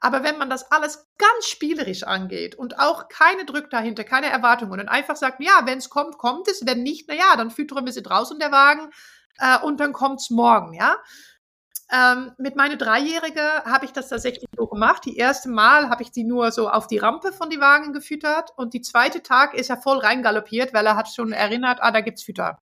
[0.00, 4.80] Aber wenn man das alles ganz spielerisch angeht und auch keine Druck dahinter, keine Erwartungen
[4.80, 7.84] und einfach sagt, ja, wenn es kommt, kommt es, wenn nicht, na ja, dann füttern
[7.84, 8.90] wir sie draußen der Wagen
[9.38, 10.96] äh, und dann kommt es morgen, ja.
[11.92, 15.04] Ähm, mit meiner Dreijährige habe ich das tatsächlich so gemacht.
[15.04, 18.52] Die erste Mal habe ich sie nur so auf die Rampe von die Wagen gefüttert
[18.56, 22.00] und die zweite Tag ist er voll reingaloppiert, weil er hat schon erinnert, ah, da
[22.00, 22.58] gibt's Fütter.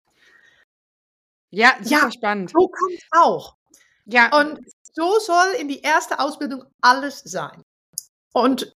[1.50, 2.50] Ja, super ja, spannend.
[2.50, 3.56] So kommt auch.
[4.04, 4.38] Ja.
[4.38, 4.60] Und
[4.94, 7.62] so soll in die erste Ausbildung alles sein.
[8.32, 8.74] Und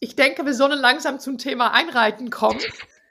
[0.00, 2.60] ich denke, wir sollen langsam zum Thema Einreiten kommen.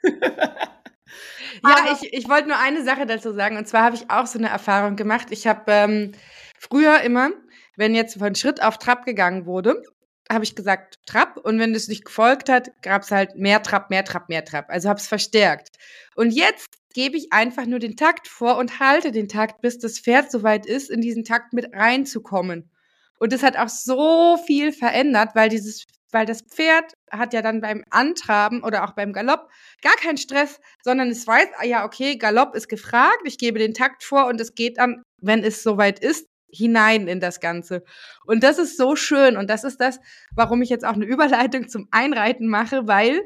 [0.02, 3.56] ja, ich, ich wollte nur eine Sache dazu sagen.
[3.56, 5.28] Und zwar habe ich auch so eine Erfahrung gemacht.
[5.30, 6.12] Ich habe ähm,
[6.58, 7.30] früher immer,
[7.76, 9.82] wenn jetzt von Schritt auf Trab gegangen wurde,
[10.30, 13.90] habe ich gesagt Trab und wenn es nicht gefolgt hat, gab es halt mehr Trab,
[13.90, 14.70] mehr Trab, mehr Trab.
[14.70, 15.68] Also habe es verstärkt.
[16.14, 19.98] Und jetzt gebe ich einfach nur den Takt vor und halte den Takt, bis das
[19.98, 22.70] Pferd soweit ist, in diesen Takt mit reinzukommen.
[23.18, 27.60] Und das hat auch so viel verändert, weil dieses, weil das Pferd hat ja dann
[27.60, 29.48] beim Antraben oder auch beim Galopp
[29.80, 33.74] gar keinen Stress, sondern es weiß, ah ja, okay, Galopp ist gefragt, ich gebe den
[33.74, 37.82] Takt vor und es geht dann, wenn es soweit ist, hinein in das Ganze.
[38.26, 40.00] Und das ist so schön und das ist das,
[40.34, 43.22] warum ich jetzt auch eine Überleitung zum Einreiten mache, weil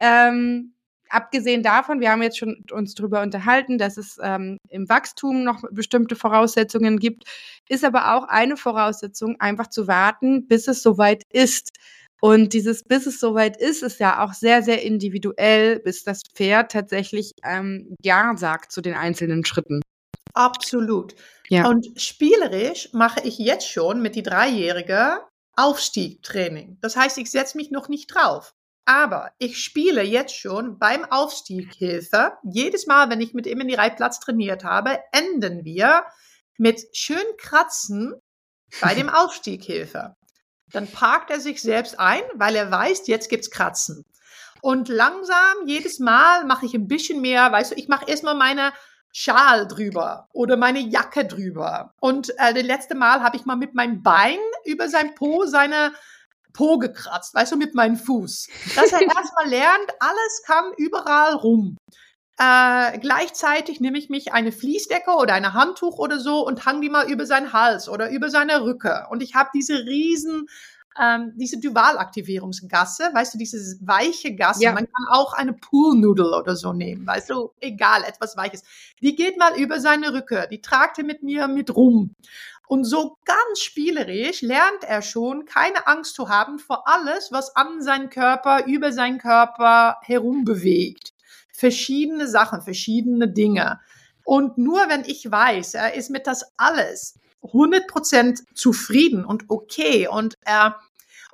[0.00, 0.73] ähm,
[1.14, 5.62] abgesehen davon, wir haben jetzt schon uns darüber unterhalten, dass es ähm, im Wachstum noch
[5.70, 7.24] bestimmte Voraussetzungen gibt,
[7.68, 11.72] ist aber auch eine Voraussetzung, einfach zu warten, bis es soweit ist.
[12.20, 16.72] Und dieses bis es soweit ist, ist ja auch sehr, sehr individuell, bis das Pferd
[16.72, 19.82] tatsächlich ähm, Ja sagt zu den einzelnen Schritten.
[20.32, 21.14] Absolut.
[21.48, 21.68] Ja.
[21.68, 25.20] Und spielerisch mache ich jetzt schon mit die Dreijährige
[25.56, 26.78] Aufstiegtraining.
[26.80, 28.53] Das heißt, ich setze mich noch nicht drauf.
[28.86, 32.32] Aber ich spiele jetzt schon beim Aufstieghilfe.
[32.42, 36.04] Jedes Mal, wenn ich mit ihm in die Reitplatz trainiert habe, enden wir
[36.58, 38.14] mit schön Kratzen
[38.80, 40.16] bei dem Aufstieghilfe.
[40.70, 44.04] Dann parkt er sich selbst ein, weil er weiß, jetzt gibt's Kratzen.
[44.60, 48.72] Und langsam, jedes Mal mache ich ein bisschen mehr, weißt du, ich mache erstmal meine
[49.12, 51.94] Schal drüber oder meine Jacke drüber.
[52.00, 55.92] Und äh, das letzte Mal habe ich mal mit meinem Bein über sein Po seine
[56.54, 58.48] Po gekratzt, weißt du, mit meinem Fuß.
[58.76, 61.76] Dass er erstmal lernt, alles kann überall rum.
[62.38, 66.88] Äh, gleichzeitig nehme ich mich eine Fließdecke oder ein Handtuch oder so und hang die
[66.88, 69.06] mal über seinen Hals oder über seine Rücke.
[69.10, 70.48] Und ich habe diese riesen,
[71.00, 74.64] ähm, diese Dualaktivierungsgasse, weißt du, diese weiche Gasse.
[74.64, 74.72] Ja.
[74.72, 78.62] Man kann auch eine Poolnudel oder so nehmen, weißt du, egal, etwas Weiches.
[79.00, 82.14] Die geht mal über seine Rücke, die tragte mit mir mit rum.
[82.66, 87.82] Und so ganz spielerisch lernt er schon, keine Angst zu haben vor alles, was an
[87.82, 91.12] seinem Körper, über seinen Körper herum bewegt.
[91.52, 93.80] Verschiedene Sachen, verschiedene Dinge.
[94.24, 100.34] Und nur wenn ich weiß, er ist mit das alles 100% zufrieden und okay und
[100.44, 100.80] er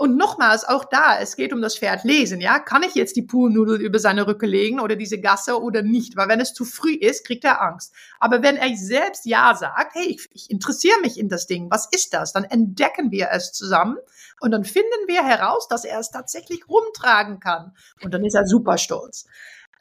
[0.01, 2.59] und nochmals, auch da, es geht um das Pferd lesen, ja.
[2.59, 6.17] Kann ich jetzt die Poolnudel über seine Rücke legen oder diese Gasse oder nicht?
[6.17, 7.93] Weil wenn es zu früh ist, kriegt er Angst.
[8.19, 11.87] Aber wenn er selbst Ja sagt, hey, ich, ich interessiere mich in das Ding, was
[11.93, 12.33] ist das?
[12.33, 13.99] Dann entdecken wir es zusammen
[14.41, 17.75] und dann finden wir heraus, dass er es tatsächlich rumtragen kann.
[18.03, 19.27] Und dann ist er super stolz.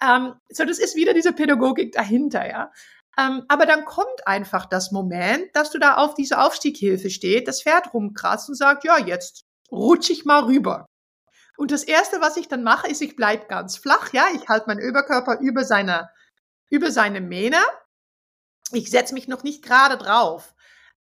[0.05, 2.73] Ähm, so, das ist wieder diese Pädagogik dahinter, ja.
[3.17, 7.63] Ähm, aber dann kommt einfach das Moment, dass du da auf diese Aufstieghilfe steht, das
[7.63, 10.85] Pferd rumkratzt und sagt, ja, jetzt rutsche ich mal rüber.
[11.57, 14.67] Und das erste, was ich dann mache, ist, ich bleib ganz flach, ja, ich halte
[14.67, 16.09] meinen Oberkörper über seine,
[16.69, 17.57] über seine Mähne.
[18.71, 20.55] Ich setze mich noch nicht gerade drauf.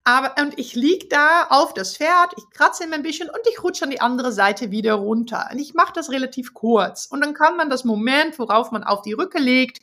[0.05, 3.63] Aber, und ich lieg da auf das Pferd, ich kratze ihm ein bisschen und ich
[3.63, 5.49] rutsche an die andere Seite wieder runter.
[5.53, 7.07] Und ich mache das relativ kurz.
[7.07, 9.81] Und dann kann man das Moment, worauf man auf die Rücke legt,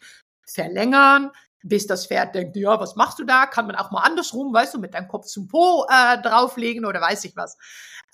[0.48, 1.32] verlängern,
[1.66, 3.48] bis das Pferd denkt, ja, was machst du da?
[3.48, 7.02] Kann man auch mal andersrum, weißt du, mit deinem Kopf zum Po äh, drauflegen oder
[7.02, 7.58] weiß ich was.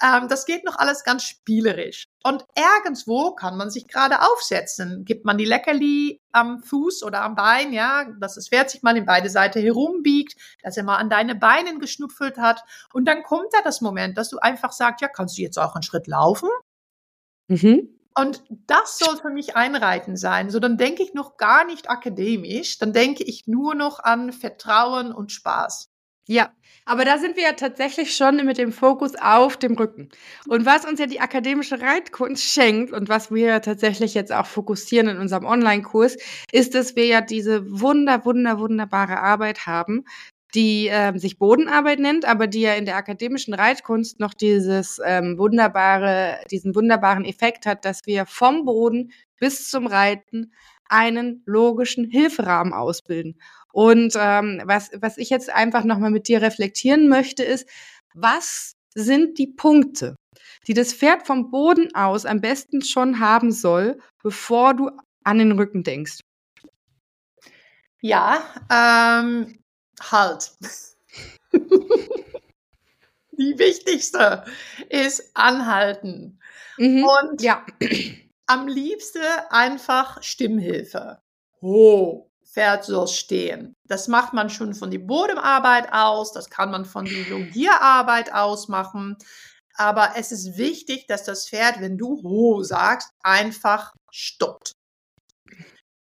[0.02, 2.06] Ähm, das geht noch alles ganz spielerisch.
[2.24, 5.04] Und irgendwo kann man sich gerade aufsetzen.
[5.04, 8.96] Gibt man die Leckerli am Fuß oder am Bein, ja, dass das Pferd sich mal
[8.96, 12.64] in beide Seiten herumbiegt, dass er mal an deine Beinen geschnupfelt hat.
[12.94, 15.76] Und dann kommt da das Moment, dass du einfach sagst, ja, kannst du jetzt auch
[15.76, 16.50] einen Schritt laufen?
[17.48, 18.01] Mhm.
[18.16, 20.50] Und das soll für mich einreiten sein.
[20.50, 25.12] So, dann denke ich noch gar nicht akademisch, dann denke ich nur noch an Vertrauen
[25.14, 25.90] und Spaß.
[26.28, 26.52] Ja,
[26.86, 30.10] aber da sind wir ja tatsächlich schon mit dem Fokus auf dem Rücken.
[30.48, 34.46] Und was uns ja die akademische Reitkunst schenkt und was wir ja tatsächlich jetzt auch
[34.46, 36.18] fokussieren in unserem Online-Kurs,
[36.52, 40.06] ist, dass wir ja diese wunder, wunder, wunderbare Arbeit haben,
[40.54, 45.38] die ähm, sich Bodenarbeit nennt, aber die ja in der akademischen Reitkunst noch dieses ähm,
[45.38, 50.52] wunderbare, diesen wunderbaren Effekt hat, dass wir vom Boden bis zum Reiten
[50.90, 53.40] einen logischen Hilferahmen ausbilden.
[53.72, 57.68] Und ähm, was, was ich jetzt einfach nochmal mit dir reflektieren möchte, ist,
[58.14, 60.16] was sind die Punkte,
[60.68, 64.92] die das Pferd vom Boden aus am besten schon haben soll, bevor du
[65.24, 66.20] an den Rücken denkst?
[68.02, 69.61] Ja, ähm,
[70.02, 70.52] halt.
[73.34, 74.46] Die wichtigste
[74.90, 76.40] ist anhalten.
[76.78, 77.66] Mhm, Und ja.
[78.52, 81.22] am liebsten einfach Stimmhilfe.
[81.62, 83.76] Oh, Pferd soll stehen.
[83.86, 88.68] Das macht man schon von der Bodenarbeit aus, das kann man von der Logierarbeit aus
[88.68, 89.18] machen.
[89.76, 94.74] Aber es ist wichtig, dass das Pferd, wenn du ho sagst, einfach stoppt.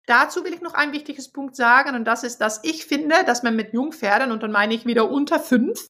[0.07, 3.43] Dazu will ich noch ein wichtiges Punkt sagen und das ist, dass ich finde, dass
[3.43, 5.89] man mit Jungpferden, und dann meine ich wieder unter fünf,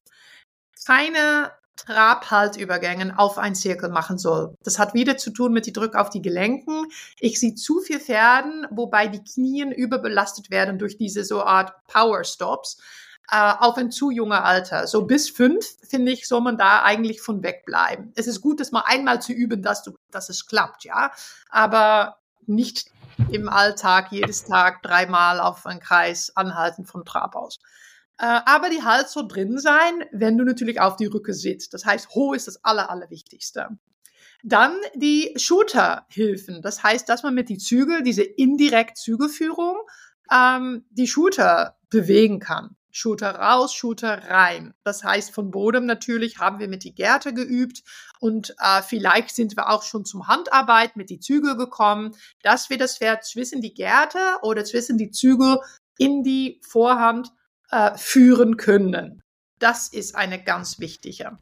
[0.85, 4.55] keine Trabhaltübergängen auf einen Zirkel machen soll.
[4.63, 6.87] Das hat wieder zu tun mit die Druck auf die Gelenken.
[7.19, 12.23] Ich sehe zu viel Pferden, wobei die Knien überbelastet werden durch diese so Art Power
[12.23, 12.77] Stops
[13.29, 14.87] äh, auf ein zu junger Alter.
[14.87, 18.13] So bis fünf, finde ich, soll man da eigentlich von wegbleiben.
[18.15, 21.11] Es ist gut, das mal einmal zu üben, dass, du, dass es klappt, ja.
[21.49, 22.91] Aber nicht
[23.31, 27.59] im Alltag jedes Tag dreimal auf einen Kreis anhalten von Trab aus.
[28.17, 31.73] Äh, aber die Hals soll drin sein, wenn du natürlich auf die Rücke sitzt.
[31.73, 33.69] Das heißt, ho ist das aller, allerwichtigste.
[34.43, 36.61] Dann die Shooter-Hilfen.
[36.61, 39.77] Das heißt, dass man mit die Zügel, diese indirekt Zügelführung,
[40.31, 42.75] ähm, die Shooter bewegen kann.
[42.95, 44.73] Shooter raus, Shooter rein.
[44.85, 47.83] Das heißt, von Bodem natürlich haben wir mit die Gärte geübt
[48.21, 52.77] und äh, vielleicht sind wir auch schon zum Handarbeit mit die Zügel gekommen, dass wir
[52.77, 55.59] das Pferd zwischen die Gärte oder zwischen die Zügel
[55.97, 57.33] in die Vorhand
[57.69, 59.21] äh, führen können.
[59.59, 61.37] Das ist eine ganz wichtige.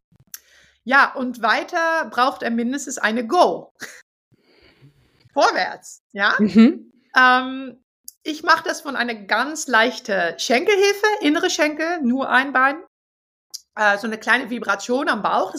[0.83, 3.73] Ja, und weiter braucht er mindestens eine Go.
[5.33, 6.33] Vorwärts, ja.
[6.39, 6.91] Mhm.
[7.15, 7.82] Ähm,
[8.23, 12.83] ich mache das von einer ganz leichten Schenkelhilfe, innere Schenkel, nur ein Bein.
[13.75, 15.53] Äh, so eine kleine Vibration am Bauch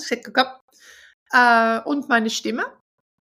[1.32, 2.64] äh, und meine Stimme.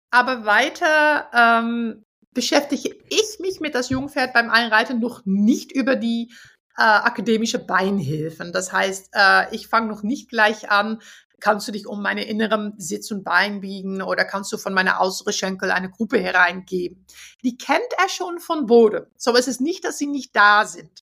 [0.09, 6.31] Aber weiter ähm, beschäftige ich mich mit das Jungpferd beim Einreiten noch nicht über die
[6.77, 8.53] äh, akademische Beinhilfen.
[8.53, 11.01] Das heißt, äh, ich fange noch nicht gleich an,
[11.39, 14.99] kannst du dich um meine inneren Sitz und Bein biegen oder kannst du von meiner
[15.01, 17.05] äußeren Schenkel eine Gruppe hereingeben.
[17.43, 19.05] Die kennt er schon von Boden.
[19.17, 21.03] So ist es nicht, dass sie nicht da sind.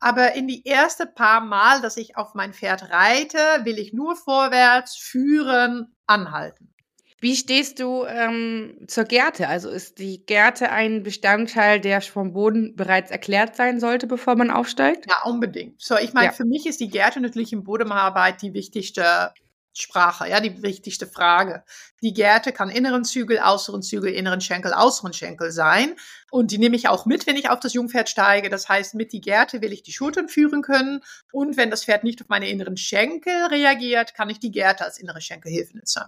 [0.00, 4.16] Aber in die erste paar Mal, dass ich auf mein Pferd reite, will ich nur
[4.16, 6.74] vorwärts führen, anhalten.
[7.20, 9.48] Wie stehst du ähm, zur Gerte?
[9.48, 14.50] Also ist die Gerte ein Bestandteil, der vom Boden bereits erklärt sein sollte, bevor man
[14.50, 15.06] aufsteigt?
[15.08, 15.80] Ja, unbedingt.
[15.80, 16.32] So, ich meine, ja.
[16.32, 19.32] für mich ist die Gerte natürlich im Bodenarbeit die wichtigste
[19.76, 21.64] Sprache, ja, die wichtigste Frage.
[22.02, 25.96] Die Gerte kann inneren Zügel, äußeren Zügel, inneren Schenkel, äußeren Schenkel sein.
[26.30, 28.48] Und die nehme ich auch mit, wenn ich auf das Jungpferd steige.
[28.50, 31.00] Das heißt, mit die Gerte will ich die Schultern führen können.
[31.32, 34.98] Und wenn das Pferd nicht auf meine inneren Schenkel reagiert, kann ich die Gerte als
[34.98, 36.04] innere Schenkelhilfe nutzen.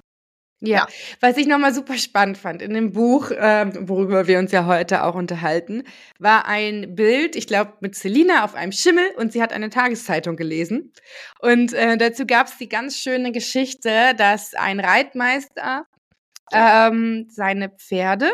[0.61, 0.87] Ja,
[1.21, 5.05] was ich nochmal super spannend fand in dem Buch, ähm, worüber wir uns ja heute
[5.05, 5.85] auch unterhalten,
[6.19, 10.37] war ein Bild, ich glaube, mit Selina auf einem Schimmel und sie hat eine Tageszeitung
[10.37, 10.92] gelesen.
[11.40, 15.85] Und äh, dazu gab es die ganz schöne Geschichte, dass ein Reitmeister
[16.53, 18.31] ähm, seine Pferde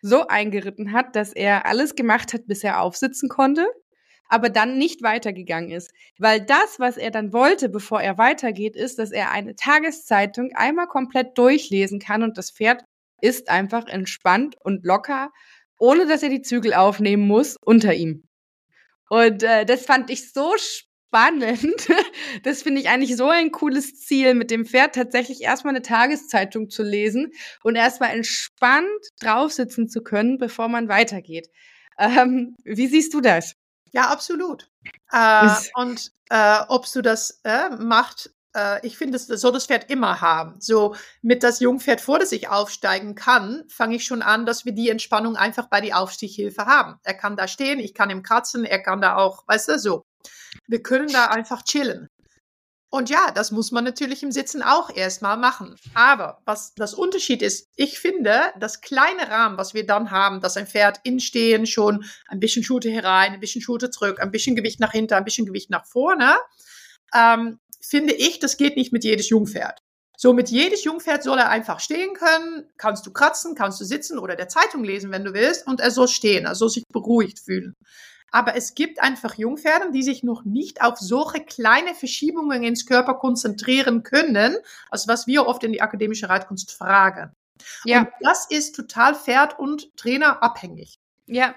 [0.00, 3.66] so eingeritten hat, dass er alles gemacht hat, bis er aufsitzen konnte
[4.28, 5.92] aber dann nicht weitergegangen ist.
[6.18, 10.86] Weil das, was er dann wollte, bevor er weitergeht, ist, dass er eine Tageszeitung einmal
[10.86, 12.84] komplett durchlesen kann und das Pferd
[13.20, 15.30] ist einfach entspannt und locker,
[15.78, 18.24] ohne dass er die Zügel aufnehmen muss, unter ihm.
[19.08, 21.88] Und äh, das fand ich so spannend.
[22.42, 26.68] Das finde ich eigentlich so ein cooles Ziel, mit dem Pferd tatsächlich erstmal eine Tageszeitung
[26.68, 28.86] zu lesen und erstmal entspannt
[29.20, 31.48] draufsitzen zu können, bevor man weitergeht.
[31.98, 33.56] Ähm, wie siehst du das?
[33.96, 34.68] Ja, absolut.
[35.10, 39.90] Äh, und äh, ob du das äh, macht, äh, ich finde, das soll das Pferd
[39.90, 40.56] immer haben.
[40.60, 44.72] So mit das Jungpferd vor das ich aufsteigen kann, fange ich schon an, dass wir
[44.72, 47.00] die Entspannung einfach bei die Aufstichhilfe haben.
[47.04, 50.04] Er kann da stehen, ich kann ihm kratzen, er kann da auch, weißt du, so.
[50.66, 52.10] Wir können da einfach chillen.
[52.96, 55.76] Und ja, das muss man natürlich im Sitzen auch erstmal machen.
[55.92, 60.56] Aber was das Unterschied ist, ich finde, das kleine Rahmen, was wir dann haben, dass
[60.56, 64.56] ein Pferd in Stehen schon ein bisschen Schute herein, ein bisschen Schute zurück, ein bisschen
[64.56, 66.38] Gewicht nach hinten, ein bisschen Gewicht nach vorne,
[67.14, 69.78] ähm, finde ich, das geht nicht mit jedes Jungpferd.
[70.16, 74.18] So mit jedes Jungpferd soll er einfach stehen können, kannst du kratzen, kannst du sitzen
[74.18, 77.40] oder der Zeitung lesen, wenn du willst, und er soll stehen, er soll sich beruhigt
[77.40, 77.74] fühlen.
[78.32, 83.14] Aber es gibt einfach Jungpferde, die sich noch nicht auf solche kleine Verschiebungen ins Körper
[83.14, 84.56] konzentrieren können,
[84.90, 87.32] als was wir oft in die akademische Reitkunst fragen.
[87.84, 88.00] Ja.
[88.00, 90.98] Und das ist total Pferd und Trainer abhängig.
[91.28, 91.54] Ja,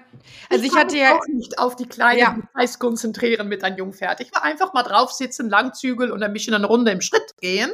[0.50, 2.32] also ich, ich hatte ja auch nicht auf die kleinen ja.
[2.34, 4.20] Details konzentrieren mit einem Jungpferd.
[4.20, 7.72] Ich war einfach mal drauf sitzen, Langzügel und ein bisschen eine Runde im Schritt gehen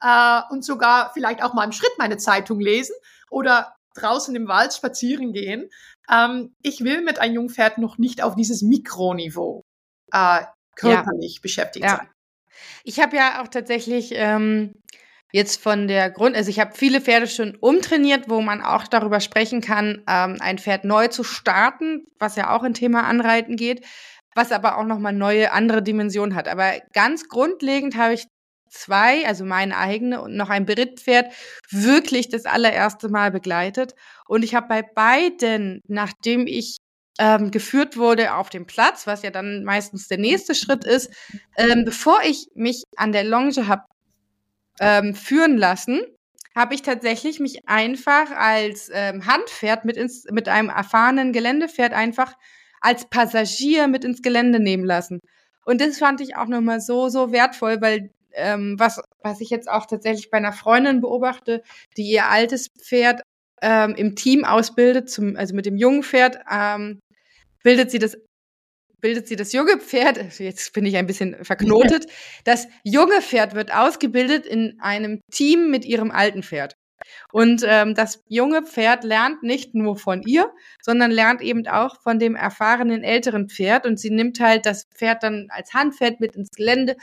[0.00, 2.94] äh, und sogar vielleicht auch mal im Schritt meine Zeitung lesen
[3.28, 5.68] oder draußen im Wald spazieren gehen.
[6.10, 9.64] Ähm, ich will mit einem Jungpferd noch nicht auf dieses Mikroniveau
[10.12, 10.42] äh,
[10.76, 11.40] körperlich ja.
[11.42, 11.96] beschäftigt ja.
[11.96, 12.08] sein.
[12.84, 14.74] Ich habe ja auch tatsächlich ähm,
[15.32, 19.20] jetzt von der Grund, also ich habe viele Pferde schon umtrainiert, wo man auch darüber
[19.20, 23.84] sprechen kann, ähm, ein Pferd neu zu starten, was ja auch in Thema Anreiten geht,
[24.34, 26.48] was aber auch nochmal neue andere Dimensionen hat.
[26.48, 28.26] Aber ganz grundlegend habe ich
[28.72, 31.32] zwei, also meine eigene und noch ein Berittpferd,
[31.70, 33.94] wirklich das allererste Mal begleitet.
[34.26, 36.78] Und ich habe bei beiden, nachdem ich
[37.18, 41.12] ähm, geführt wurde auf dem Platz, was ja dann meistens der nächste Schritt ist,
[41.56, 43.82] ähm, bevor ich mich an der Longe habe
[44.80, 46.00] ähm, führen lassen,
[46.56, 52.34] habe ich tatsächlich mich einfach als ähm, Handpferd mit, ins, mit einem erfahrenen Geländepferd einfach
[52.80, 55.20] als Passagier mit ins Gelände nehmen lassen.
[55.64, 59.68] Und das fand ich auch nochmal so, so wertvoll, weil ähm, was, was ich jetzt
[59.70, 61.62] auch tatsächlich bei einer Freundin beobachte,
[61.96, 63.22] die ihr altes Pferd
[63.60, 67.00] ähm, im Team ausbildet, zum, also mit dem jungen Pferd, ähm,
[67.62, 68.16] bildet sie das
[69.00, 72.06] bildet sie das junge Pferd, jetzt bin ich ein bisschen verknotet,
[72.44, 76.76] das junge Pferd wird ausgebildet in einem Team mit ihrem alten Pferd.
[77.32, 82.18] Und ähm, das junge Pferd lernt nicht nur von ihr, sondern lernt eben auch von
[82.20, 83.86] dem erfahrenen älteren Pferd.
[83.86, 86.96] Und sie nimmt halt das Pferd dann als Handpferd mit ins Gelände.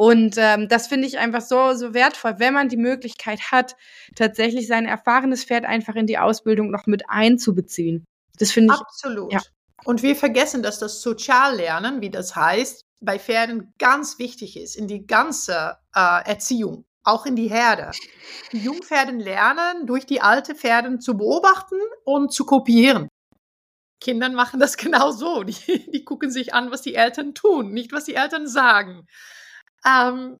[0.00, 3.76] Und ähm, das finde ich einfach so, so wertvoll, wenn man die Möglichkeit hat,
[4.16, 8.06] tatsächlich sein erfahrenes Pferd einfach in die Ausbildung noch mit einzubeziehen.
[8.38, 8.80] Das finde ich.
[8.80, 9.30] Absolut.
[9.30, 9.40] Ja.
[9.84, 14.88] Und wir vergessen, dass das Soziallernen, wie das heißt, bei Pferden ganz wichtig ist, in
[14.88, 17.90] die ganze äh, Erziehung, auch in die Herde.
[18.52, 23.08] Die Jungpferden lernen, durch die alte Pferden zu beobachten und zu kopieren.
[24.00, 25.42] Kindern machen das genau so.
[25.42, 29.06] Die, die gucken sich an, was die Eltern tun, nicht was die Eltern sagen.
[29.86, 30.38] Ähm,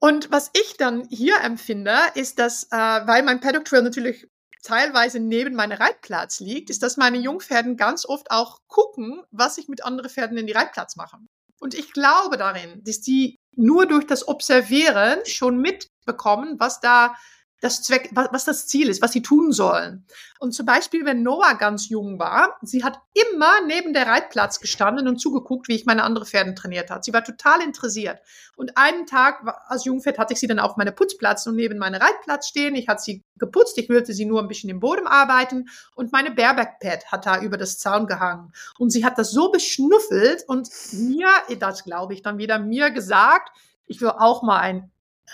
[0.00, 4.28] und was ich dann hier empfinde, ist, dass, äh, weil mein Paddock Trail natürlich
[4.62, 9.68] teilweise neben meinem Reitplatz liegt, ist, dass meine Jungpferden ganz oft auch gucken, was ich
[9.68, 11.18] mit anderen Pferden in die Reitplatz mache.
[11.60, 17.16] Und ich glaube darin, dass die nur durch das Observieren schon mitbekommen, was da
[17.60, 20.04] das Zweck, was, das Ziel ist, was sie tun sollen.
[20.38, 25.08] Und zum Beispiel, wenn Noah ganz jung war, sie hat immer neben der Reitplatz gestanden
[25.08, 27.04] und zugeguckt, wie ich meine andere Pferden trainiert hat.
[27.04, 28.20] Sie war total interessiert.
[28.56, 32.00] Und einen Tag als Jungpferd hatte ich sie dann auf meinem Putzplatz und neben meinem
[32.00, 32.74] Reitplatz stehen.
[32.74, 36.30] Ich hatte sie geputzt, ich wollte sie nur ein bisschen im Boden arbeiten und meine
[36.30, 38.52] Bareback-Pad hat da über das Zaun gehangen.
[38.78, 41.28] Und sie hat das so beschnuffelt und mir,
[41.58, 43.50] das glaube ich dann wieder, mir gesagt,
[43.86, 44.90] ich will auch mal ein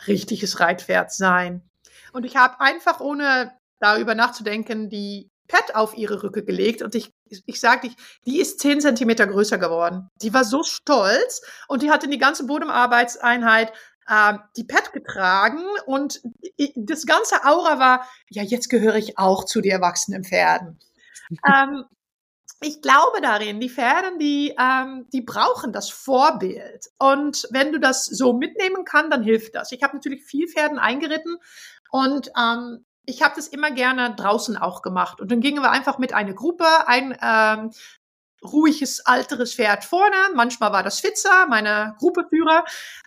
[0.07, 1.63] richtiges Reitpferd sein.
[2.13, 7.13] Und ich habe einfach, ohne darüber nachzudenken, die Pet auf ihre Rücke gelegt und ich,
[7.29, 7.97] ich sage dich,
[8.27, 10.09] die ist zehn Zentimeter größer geworden.
[10.23, 13.73] Die war so stolz und die hatte die ganze Bodenarbeitseinheit
[14.07, 16.23] äh, die Pet getragen und
[16.77, 20.79] das ganze Aura war, ja, jetzt gehöre ich auch zu den erwachsenen Pferden.
[21.47, 21.85] ähm,
[22.65, 26.87] ich glaube darin, die Pferde, die, ähm, die brauchen das Vorbild.
[26.99, 29.73] Und wenn du das so mitnehmen kannst, dann hilft das.
[29.73, 31.39] Ich habe natürlich viel Pferden eingeritten
[31.93, 35.21] und ähm, ich habe das immer gerne draußen auch gemacht.
[35.21, 37.71] Und dann gingen wir einfach mit einer Gruppe, ein ähm,
[38.43, 40.17] ruhiges, alteres Pferd vorne.
[40.35, 42.65] Manchmal war das Fitzer, meine Gruppeführer.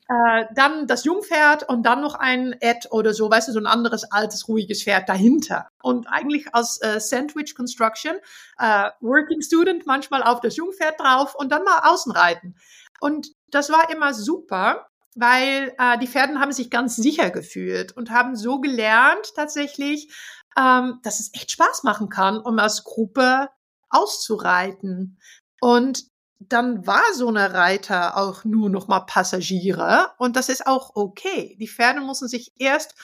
[0.07, 3.65] Äh, dann das Jungpferd und dann noch ein Ed oder so, weißt du, so ein
[3.65, 5.67] anderes altes, ruhiges Pferd dahinter.
[5.81, 8.17] Und eigentlich als äh, Sandwich Construction,
[8.59, 12.55] äh, Working Student manchmal auf das Jungpferd drauf und dann mal außen reiten.
[12.99, 18.11] Und das war immer super, weil äh, die Pferden haben sich ganz sicher gefühlt und
[18.11, 20.13] haben so gelernt tatsächlich,
[20.57, 23.49] ähm, dass es echt Spaß machen kann, um als Gruppe
[23.89, 25.17] auszureiten.
[25.61, 26.03] Und
[26.39, 31.55] dann war so eine Reiter auch nur noch mal Passagiere und das ist auch okay.
[31.59, 32.95] Die Pferde müssen sich erst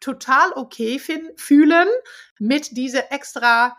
[0.00, 1.88] total okay fühlen
[2.38, 3.76] mit dieser extra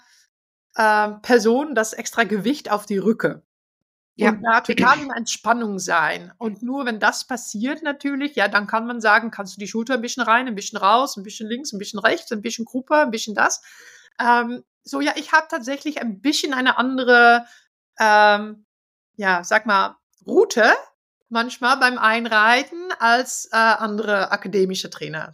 [0.75, 3.43] äh, Person, das extra Gewicht auf die Rücke.
[4.16, 4.32] Ja.
[4.32, 6.34] Und da total in Entspannung sein.
[6.38, 9.95] Und nur wenn das passiert natürlich, ja, dann kann man sagen, kannst du die Schulter
[9.95, 12.97] ein bisschen rein, ein bisschen raus, ein bisschen links, ein bisschen rechts, ein bisschen Gruppe,
[12.97, 13.62] ein bisschen das.
[14.20, 17.45] Ähm, so, ja, ich habe tatsächlich ein bisschen eine andere,
[17.99, 18.66] ähm,
[19.16, 20.74] ja, sag mal, Route
[21.30, 25.32] manchmal beim Einreiten als äh, andere akademische Trainer.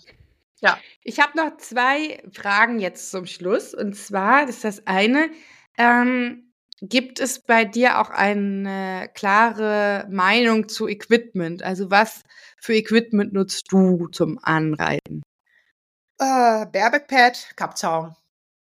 [0.60, 0.78] Ja.
[1.04, 3.74] Ich habe noch zwei Fragen jetzt zum Schluss.
[3.74, 5.30] Und zwar ist das eine,
[5.78, 6.47] ähm,
[6.82, 11.64] Gibt es bei dir auch eine klare Meinung zu Equipment?
[11.64, 12.22] Also was
[12.58, 15.24] für Equipment nutzt du zum Anreiten?
[16.20, 18.16] Äh, Bareback-Pad, Kappzaum.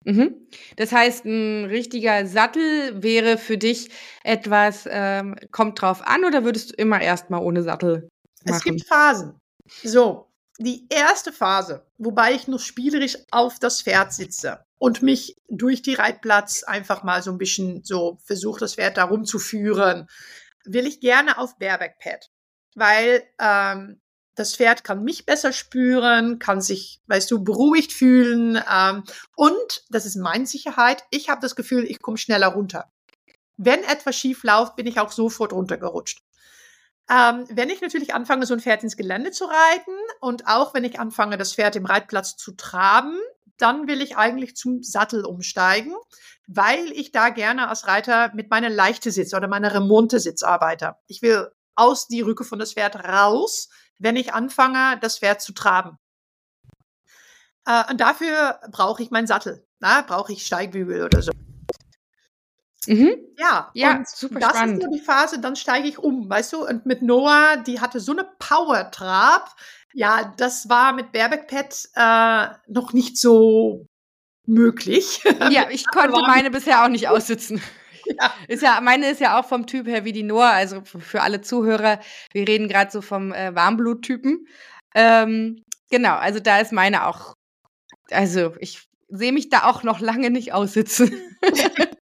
[0.04, 0.46] Mhm.
[0.76, 3.90] Das heißt, ein richtiger Sattel wäre für dich
[4.22, 8.08] etwas, ähm, kommt drauf an oder würdest du immer erstmal ohne Sattel
[8.44, 8.56] machen?
[8.56, 9.40] Es gibt Phasen.
[9.82, 10.30] So,
[10.60, 15.94] die erste Phase, wobei ich nur spielerisch auf das Pferd sitze und mich durch die
[15.94, 20.06] Reitplatz einfach mal so ein bisschen so versuche, das Pferd da rumzuführen,
[20.64, 21.96] will ich gerne auf Bareback
[22.74, 24.00] weil ähm,
[24.34, 29.02] das Pferd kann mich besser spüren, kann sich, weißt du, beruhigt fühlen ähm,
[29.34, 31.04] und das ist meine Sicherheit.
[31.10, 32.92] Ich habe das Gefühl, ich komme schneller runter.
[33.56, 36.22] Wenn etwas schief läuft, bin ich auch sofort runtergerutscht.
[37.08, 40.84] Ähm, wenn ich natürlich anfange, so ein Pferd ins Gelände zu reiten und auch wenn
[40.84, 43.18] ich anfange, das Pferd im Reitplatz zu traben,
[43.58, 45.94] dann will ich eigentlich zum Sattel umsteigen,
[46.46, 50.96] weil ich da gerne als Reiter mit meiner leichte Sitz oder meiner Remonte Sitz arbeite.
[51.06, 55.52] Ich will aus die Rücke von das Pferd raus, wenn ich anfange, das Pferd zu
[55.52, 55.98] traben.
[57.66, 59.66] Äh, und dafür brauche ich meinen Sattel.
[59.80, 61.30] Brauche ich Steigbügel oder so.
[62.88, 63.16] Mhm.
[63.36, 64.78] Ja, ja und super das spannend.
[64.78, 66.66] ist so die Phase, dann steige ich um, weißt du?
[66.66, 69.54] Und mit Noah, die hatte so eine Power-Trab.
[69.92, 73.86] Ja, das war mit Bareback Pet äh, noch nicht so
[74.46, 75.22] möglich.
[75.50, 77.60] Ja, ich konnte meine bisher auch nicht aussitzen.
[78.20, 78.32] Ja.
[78.46, 81.40] Ist ja, meine ist ja auch vom Typ her wie die Noah, also für alle
[81.40, 81.98] Zuhörer,
[82.32, 84.46] wir reden gerade so vom äh, Warmbluttypen.
[84.94, 87.34] Ähm, genau, also da ist meine auch,
[88.12, 91.20] also ich sehe mich da auch noch lange nicht aussitzen.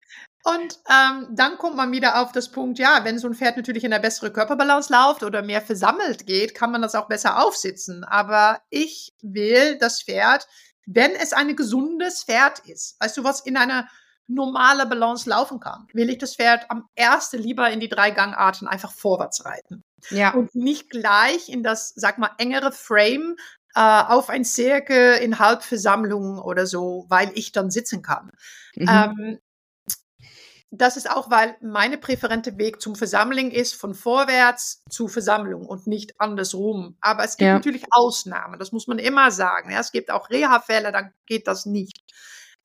[0.44, 3.82] Und ähm, dann kommt man wieder auf das Punkt, ja, wenn so ein Pferd natürlich
[3.82, 8.04] in der bessere Körperbalance läuft oder mehr versammelt geht, kann man das auch besser aufsitzen.
[8.04, 10.46] Aber ich will das Pferd,
[10.84, 13.88] wenn es ein gesundes Pferd ist, weißt du, was in einer
[14.26, 18.68] normale Balance laufen kann, will ich das Pferd am ersten lieber in die drei Gangarten
[18.68, 19.82] einfach vorwärts reiten.
[20.10, 20.34] Ja.
[20.34, 23.36] Und nicht gleich in das, sag mal, engere Frame
[23.74, 28.30] äh, auf ein Zirkel in Halbversammlungen oder so, weil ich dann sitzen kann.
[28.74, 28.88] Mhm.
[28.88, 29.38] Ähm,
[30.78, 35.86] das ist auch, weil meine präferente Weg zum Versammeln ist von vorwärts zu Versammlung und
[35.86, 36.96] nicht andersrum.
[37.00, 37.54] Aber es gibt ja.
[37.54, 39.70] natürlich Ausnahmen, das muss man immer sagen.
[39.70, 42.02] Ja, es gibt auch Reha-Fälle, dann geht das nicht.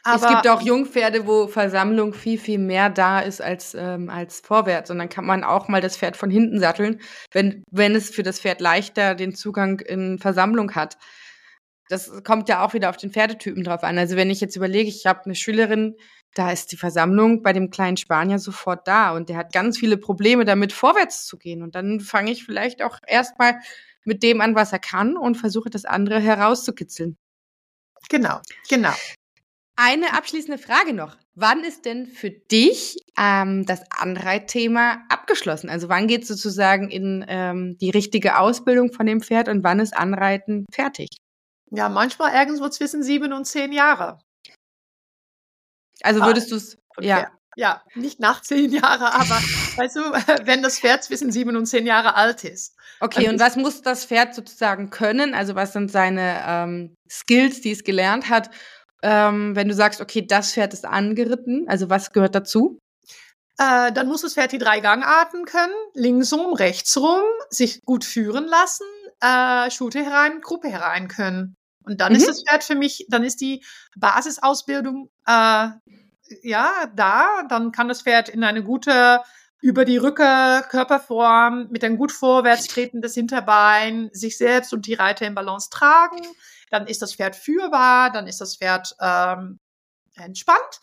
[0.04, 4.40] Aber es gibt auch Jungpferde, wo Versammlung viel, viel mehr da ist als, ähm, als
[4.40, 4.90] vorwärts.
[4.90, 7.02] Und dann kann man auch mal das Pferd von hinten satteln,
[7.32, 10.98] wenn, wenn es für das Pferd leichter den Zugang in Versammlung hat.
[11.90, 13.98] Das kommt ja auch wieder auf den Pferdetypen drauf an.
[13.98, 15.96] Also wenn ich jetzt überlege, ich habe eine Schülerin,
[16.36, 19.98] da ist die Versammlung bei dem kleinen Spanier sofort da und der hat ganz viele
[19.98, 21.64] Probleme damit vorwärts zu gehen.
[21.64, 23.60] Und dann fange ich vielleicht auch erstmal
[24.06, 27.18] mit dem an, was er kann und versuche das andere herauszukitzeln.
[28.10, 28.94] Genau, genau.
[29.76, 31.18] Eine abschließende Frage noch.
[31.36, 35.70] Wann ist denn für dich ähm, das Anreitthema abgeschlossen?
[35.70, 39.96] Also wann geht sozusagen in ähm, die richtige Ausbildung von dem Pferd und wann ist
[39.96, 41.08] Anreiten fertig?
[41.72, 44.20] Ja, manchmal irgendwo zwischen sieben und zehn Jahre.
[46.04, 47.30] Also würdest du es, ja.
[47.56, 49.36] Ja, nicht nach zehn Jahren, aber
[49.76, 50.02] weißt du,
[50.46, 52.76] wenn das Pferd zwischen sieben und zehn Jahre alt ist.
[53.02, 55.34] Okay, und was muss das Pferd sozusagen können?
[55.34, 58.50] Also was sind seine ähm, Skills, die es gelernt hat?
[59.02, 62.80] Ähm, wenn du sagst, okay, das Pferd ist angeritten, also was gehört dazu?
[63.58, 68.86] Äh, dann muss das Pferd die drei Gangarten können, linksrum, rechtsrum, sich gut führen lassen,
[69.22, 71.56] äh, Schute herein, Gruppe herein können.
[71.90, 72.20] Und dann mhm.
[72.20, 73.64] ist das Pferd für mich, dann ist die
[73.98, 75.70] Basisausbildung äh,
[76.44, 77.44] ja da.
[77.50, 79.22] Dann kann das Pferd in eine gute
[79.62, 85.28] über die Rücke Körperform mit einem gut vorwärts tretendes Hinterbein sich selbst und die Reiter
[85.28, 86.22] in Balance tragen.
[86.70, 89.60] Dann ist das Pferd führbar, dann ist das Pferd ähm,
[90.16, 90.80] entspannt.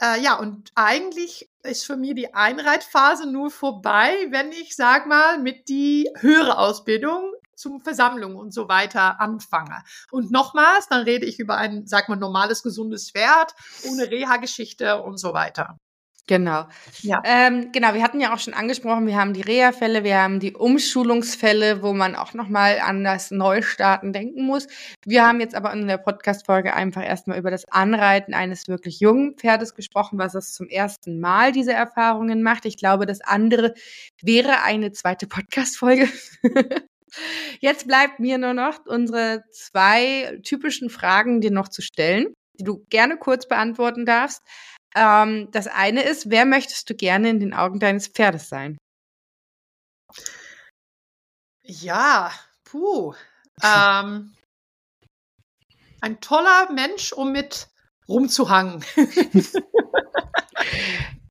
[0.00, 5.38] Äh, ja, und eigentlich ist für mich die Einreitphase nur vorbei, wenn ich, sag mal,
[5.38, 9.82] mit die höhere Ausbildung zum Versammlung und so weiter anfange.
[10.10, 13.54] Und nochmals, dann rede ich über ein, sag mal, normales, gesundes Pferd,
[13.88, 15.76] ohne Reha-Geschichte und so weiter.
[16.28, 16.66] Genau.
[17.00, 17.22] Ja.
[17.24, 20.52] Ähm, genau, wir hatten ja auch schon angesprochen, wir haben die Reha-Fälle, wir haben die
[20.52, 24.68] Umschulungsfälle, wo man auch nochmal an das Neustarten denken muss.
[25.06, 29.36] Wir haben jetzt aber in der Podcast-Folge einfach erstmal über das Anreiten eines wirklich jungen
[29.38, 32.66] Pferdes gesprochen, was es zum ersten Mal diese Erfahrungen macht.
[32.66, 33.72] Ich glaube, das andere
[34.20, 36.08] wäre eine zweite Podcast-Folge.
[37.60, 42.84] Jetzt bleibt mir nur noch unsere zwei typischen Fragen dir noch zu stellen, die du
[42.88, 44.42] gerne kurz beantworten darfst.
[44.94, 48.78] Ähm, das eine ist, wer möchtest du gerne in den Augen deines Pferdes sein?
[51.62, 52.32] Ja,
[52.64, 53.14] puh.
[53.62, 54.34] ähm,
[56.00, 57.68] ein toller Mensch, um mit
[58.08, 58.84] rumzuhangen.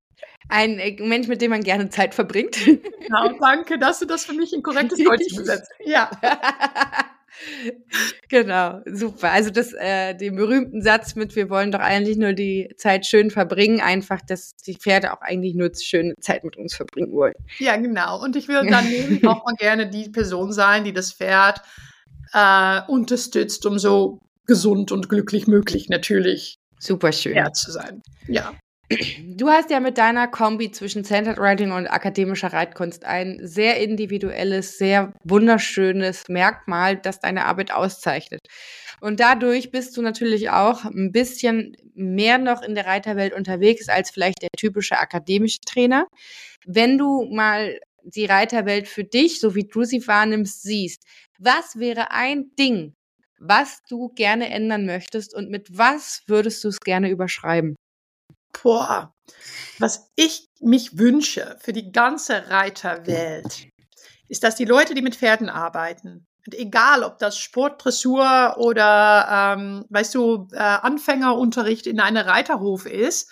[0.50, 2.58] ein äh, Mensch, mit dem man gerne Zeit verbringt.
[2.66, 5.72] Genau, danke, dass du das für mich in korrektes Deutsch übersetzt.
[5.86, 6.10] Ja.
[8.30, 9.32] genau, super.
[9.32, 13.32] Also das, äh, den berühmten Satz mit, wir wollen doch eigentlich nur die Zeit schön
[13.32, 17.36] verbringen, einfach, dass die Pferde auch eigentlich nur schöne Zeit mit uns verbringen wollen.
[17.60, 18.22] Ja, genau.
[18.22, 18.86] Und ich würde dann
[19.28, 21.62] auch mal gerne die Person sein, die das Pferd
[22.34, 27.38] äh, unterstützt, um so gesund und glücklich möglich natürlich Super schön.
[27.54, 28.02] zu sein.
[28.28, 28.54] Ja.
[28.90, 34.78] Du hast ja mit deiner Kombi zwischen Centered Writing und akademischer Reitkunst ein sehr individuelles,
[34.78, 38.40] sehr wunderschönes Merkmal, das deine Arbeit auszeichnet.
[39.02, 44.10] Und dadurch bist du natürlich auch ein bisschen mehr noch in der Reiterwelt unterwegs als
[44.10, 46.08] vielleicht der typische akademische Trainer.
[46.66, 51.04] Wenn du mal die Reiterwelt für dich, so wie du sie wahrnimmst, siehst,
[51.40, 52.94] was wäre ein Ding,
[53.38, 57.76] was du gerne ändern möchtest und mit was würdest du es gerne überschreiben?
[58.62, 59.14] Boah,
[59.80, 63.68] was ich mich wünsche für die ganze Reiterwelt,
[64.28, 69.86] ist, dass die Leute, die mit Pferden arbeiten, und egal ob das Sportdressur oder, ähm,
[69.90, 73.30] weißt du, äh, Anfängerunterricht in einem Reiterhof ist,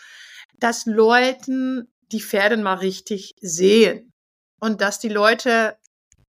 [0.60, 4.12] dass Leuten die Pferde mal richtig sehen
[4.60, 5.78] und dass die Leute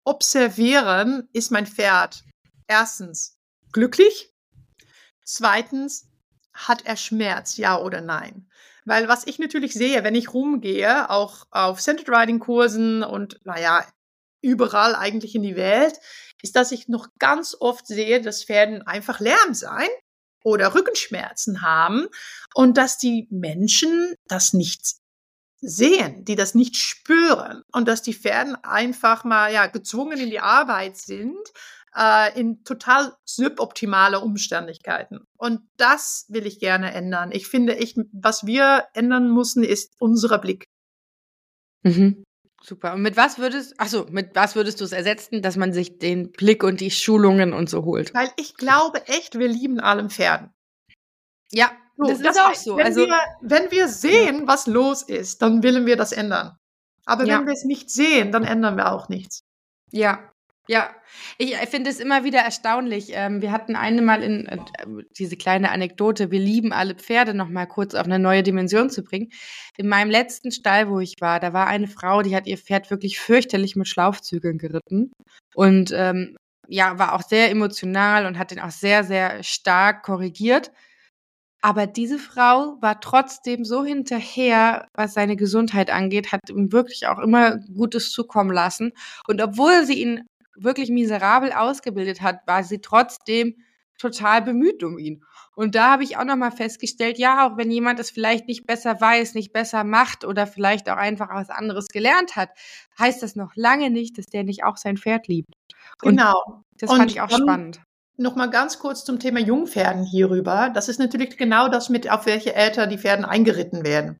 [0.05, 2.22] observieren, ist mein Pferd
[2.68, 3.36] erstens
[3.72, 4.32] glücklich,
[5.24, 6.09] zweitens
[6.55, 8.49] hat er Schmerz, ja oder nein?
[8.89, 13.84] Weil was ich natürlich sehe, wenn ich rumgehe, auch auf Centered Riding Kursen und naja,
[14.41, 16.01] überall eigentlich in die Welt,
[16.43, 19.89] ist, dass ich noch ganz oft sehe, dass Pferden einfach Lärm sein
[20.43, 22.07] oder Rückenschmerzen haben
[22.55, 24.95] und dass die Menschen das nicht
[25.61, 30.41] sehen, die das nicht spüren und dass die Pferden einfach mal ja gezwungen in die
[30.41, 31.36] Arbeit sind
[31.95, 35.24] äh, in total suboptimale Umständigkeiten.
[35.36, 37.30] Und das will ich gerne ändern.
[37.32, 40.66] Ich finde, ich, was wir ändern müssen, ist unser Blick.
[41.82, 42.24] Mhm.
[42.62, 42.95] Super.
[42.95, 45.99] Und mit was würdest, ach so, mit was würdest du es ersetzen, dass man sich
[45.99, 48.12] den Blick und die Schulungen und so holt?
[48.14, 50.53] Weil ich glaube echt, wir lieben alle Pferden.
[51.53, 52.76] Ja, so, das, das ist auch so.
[52.76, 56.57] Wenn, also, wir, wenn wir sehen, was los ist, dann wollen wir das ändern.
[57.07, 57.39] Aber ja.
[57.39, 59.41] wenn wir es nicht sehen, dann ändern wir auch nichts.
[59.91, 60.30] Ja,
[60.69, 60.91] ja,
[61.39, 63.09] ich finde es immer wieder erstaunlich.
[63.12, 64.59] Ähm, wir hatten eine Mal in äh,
[65.19, 69.03] diese kleine Anekdote, wir lieben alle Pferde, noch mal kurz auf eine neue Dimension zu
[69.03, 69.31] bringen.
[69.79, 72.91] In meinem letzten Stall, wo ich war, da war eine Frau, die hat ihr Pferd
[72.91, 75.11] wirklich fürchterlich mit Schlaufzügeln geritten
[75.55, 76.37] und ähm,
[76.69, 80.71] ja, war auch sehr emotional und hat den auch sehr, sehr stark korrigiert.
[81.62, 87.19] Aber diese Frau war trotzdem so hinterher, was seine Gesundheit angeht, hat ihm wirklich auch
[87.19, 88.93] immer Gutes zukommen lassen.
[89.27, 90.25] Und obwohl sie ihn
[90.63, 93.57] wirklich miserabel ausgebildet hat, war sie trotzdem
[93.99, 95.25] total bemüht um ihn.
[95.55, 99.01] Und da habe ich auch nochmal festgestellt, ja, auch wenn jemand es vielleicht nicht besser
[99.01, 102.51] weiß, nicht besser macht oder vielleicht auch einfach was anderes gelernt hat,
[102.99, 105.53] heißt das noch lange nicht, dass der nicht auch sein Pferd liebt.
[106.03, 106.63] Und genau.
[106.79, 107.81] Das fand ich auch spannend.
[108.17, 110.71] Nochmal ganz kurz zum Thema Jungpferden hierüber.
[110.73, 114.19] Das ist natürlich genau das mit, auf welche Alter die Pferden eingeritten werden.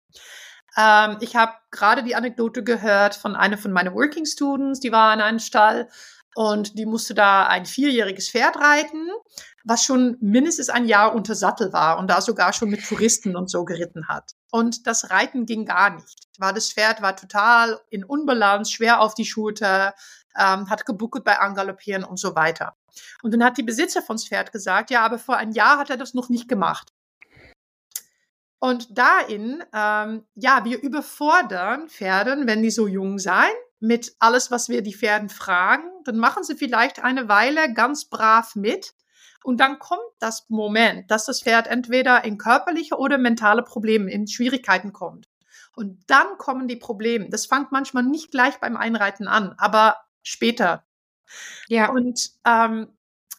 [0.77, 5.13] Ähm, ich habe gerade die Anekdote gehört von einer von meinen Working Students, die war
[5.15, 5.89] in einem Stall
[6.39, 9.11] und die musste da ein vierjähriges Pferd reiten,
[9.65, 13.51] was schon mindestens ein Jahr unter Sattel war und da sogar schon mit Touristen und
[13.51, 14.31] so geritten hat.
[14.53, 16.29] Und das Reiten ging gar nicht.
[16.39, 19.95] War das Pferd war total in Unbalance, schwer auf die Schulter,
[20.39, 22.77] ähm, hat gebuckelt bei Angaloppieren und so weiter.
[23.25, 25.97] Und dann hat die Besitzer von Pferd gesagt, ja, aber vor ein Jahr hat er
[25.97, 26.93] das noch nicht gemacht.
[28.61, 33.51] Und dahin, ähm, ja, wir überfordern Pferden, wenn die so jung sein,
[33.81, 35.89] mit alles, was wir die Pferden fragen.
[36.05, 38.95] Dann machen sie vielleicht eine Weile ganz brav mit.
[39.45, 44.27] Und dann kommt das Moment, dass das Pferd entweder in körperliche oder mentale Probleme, in
[44.27, 45.29] Schwierigkeiten kommt.
[45.77, 47.29] Und dann kommen die Probleme.
[47.31, 50.85] Das fängt manchmal nicht gleich beim Einreiten an, aber später.
[51.69, 51.91] Ja.
[51.91, 52.89] Und ähm,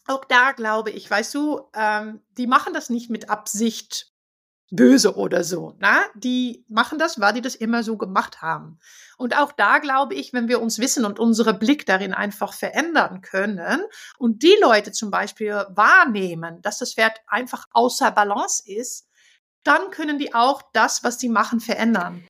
[0.08, 4.12] auch da glaube ich, weißt du, ähm, die machen das nicht mit Absicht
[4.72, 5.76] böse oder so.
[5.80, 6.02] Na?
[6.16, 8.80] Die machen das, weil die das immer so gemacht haben.
[9.18, 13.22] Und auch da glaube ich, wenn wir uns wissen und unsere Blick darin einfach verändern
[13.22, 13.82] können
[14.18, 19.08] und die Leute zum Beispiel wahrnehmen, dass das Pferd einfach außer Balance ist,
[19.64, 22.26] dann können die auch das, was die machen, verändern.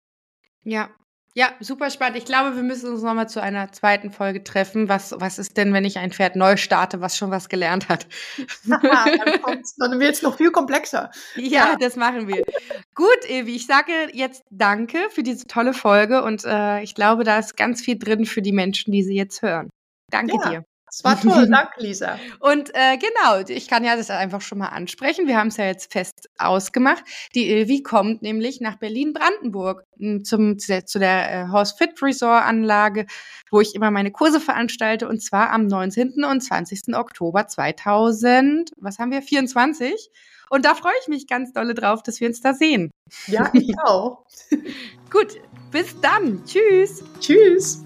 [0.63, 0.89] Ja,
[1.35, 2.17] ja, super spannend.
[2.17, 4.89] Ich glaube, wir müssen uns nochmal zu einer zweiten Folge treffen.
[4.89, 8.07] Was, was ist denn, wenn ich ein Pferd neu starte, was schon was gelernt hat?
[8.65, 11.11] dann, wird es noch viel komplexer.
[11.35, 12.43] Ja, ja, das machen wir.
[12.95, 17.39] Gut, Evi, ich sage jetzt Danke für diese tolle Folge und äh, ich glaube, da
[17.39, 19.69] ist ganz viel drin für die Menschen, die sie jetzt hören.
[20.09, 20.49] Danke ja.
[20.49, 20.68] dir.
[20.89, 22.19] Das war toll, danke Lisa.
[22.39, 25.27] Und äh, genau, ich kann ja das einfach schon mal ansprechen.
[25.27, 27.03] Wir haben es ja jetzt fest ausgemacht.
[27.35, 33.05] Die Ilvi kommt nämlich nach Berlin-Brandenburg hm, zum zu der äh, Horse Fit Resort Anlage,
[33.51, 36.23] wo ich immer meine Kurse veranstalte und zwar am 19.
[36.23, 36.95] und 20.
[36.95, 40.09] Oktober 2000, was haben wir 24?
[40.49, 42.91] Und da freue ich mich ganz dolle drauf, dass wir uns da sehen.
[43.27, 44.25] Ja, ich auch.
[45.11, 45.39] Gut,
[45.71, 46.43] bis dann.
[46.45, 47.03] Tschüss.
[47.19, 47.83] Tschüss.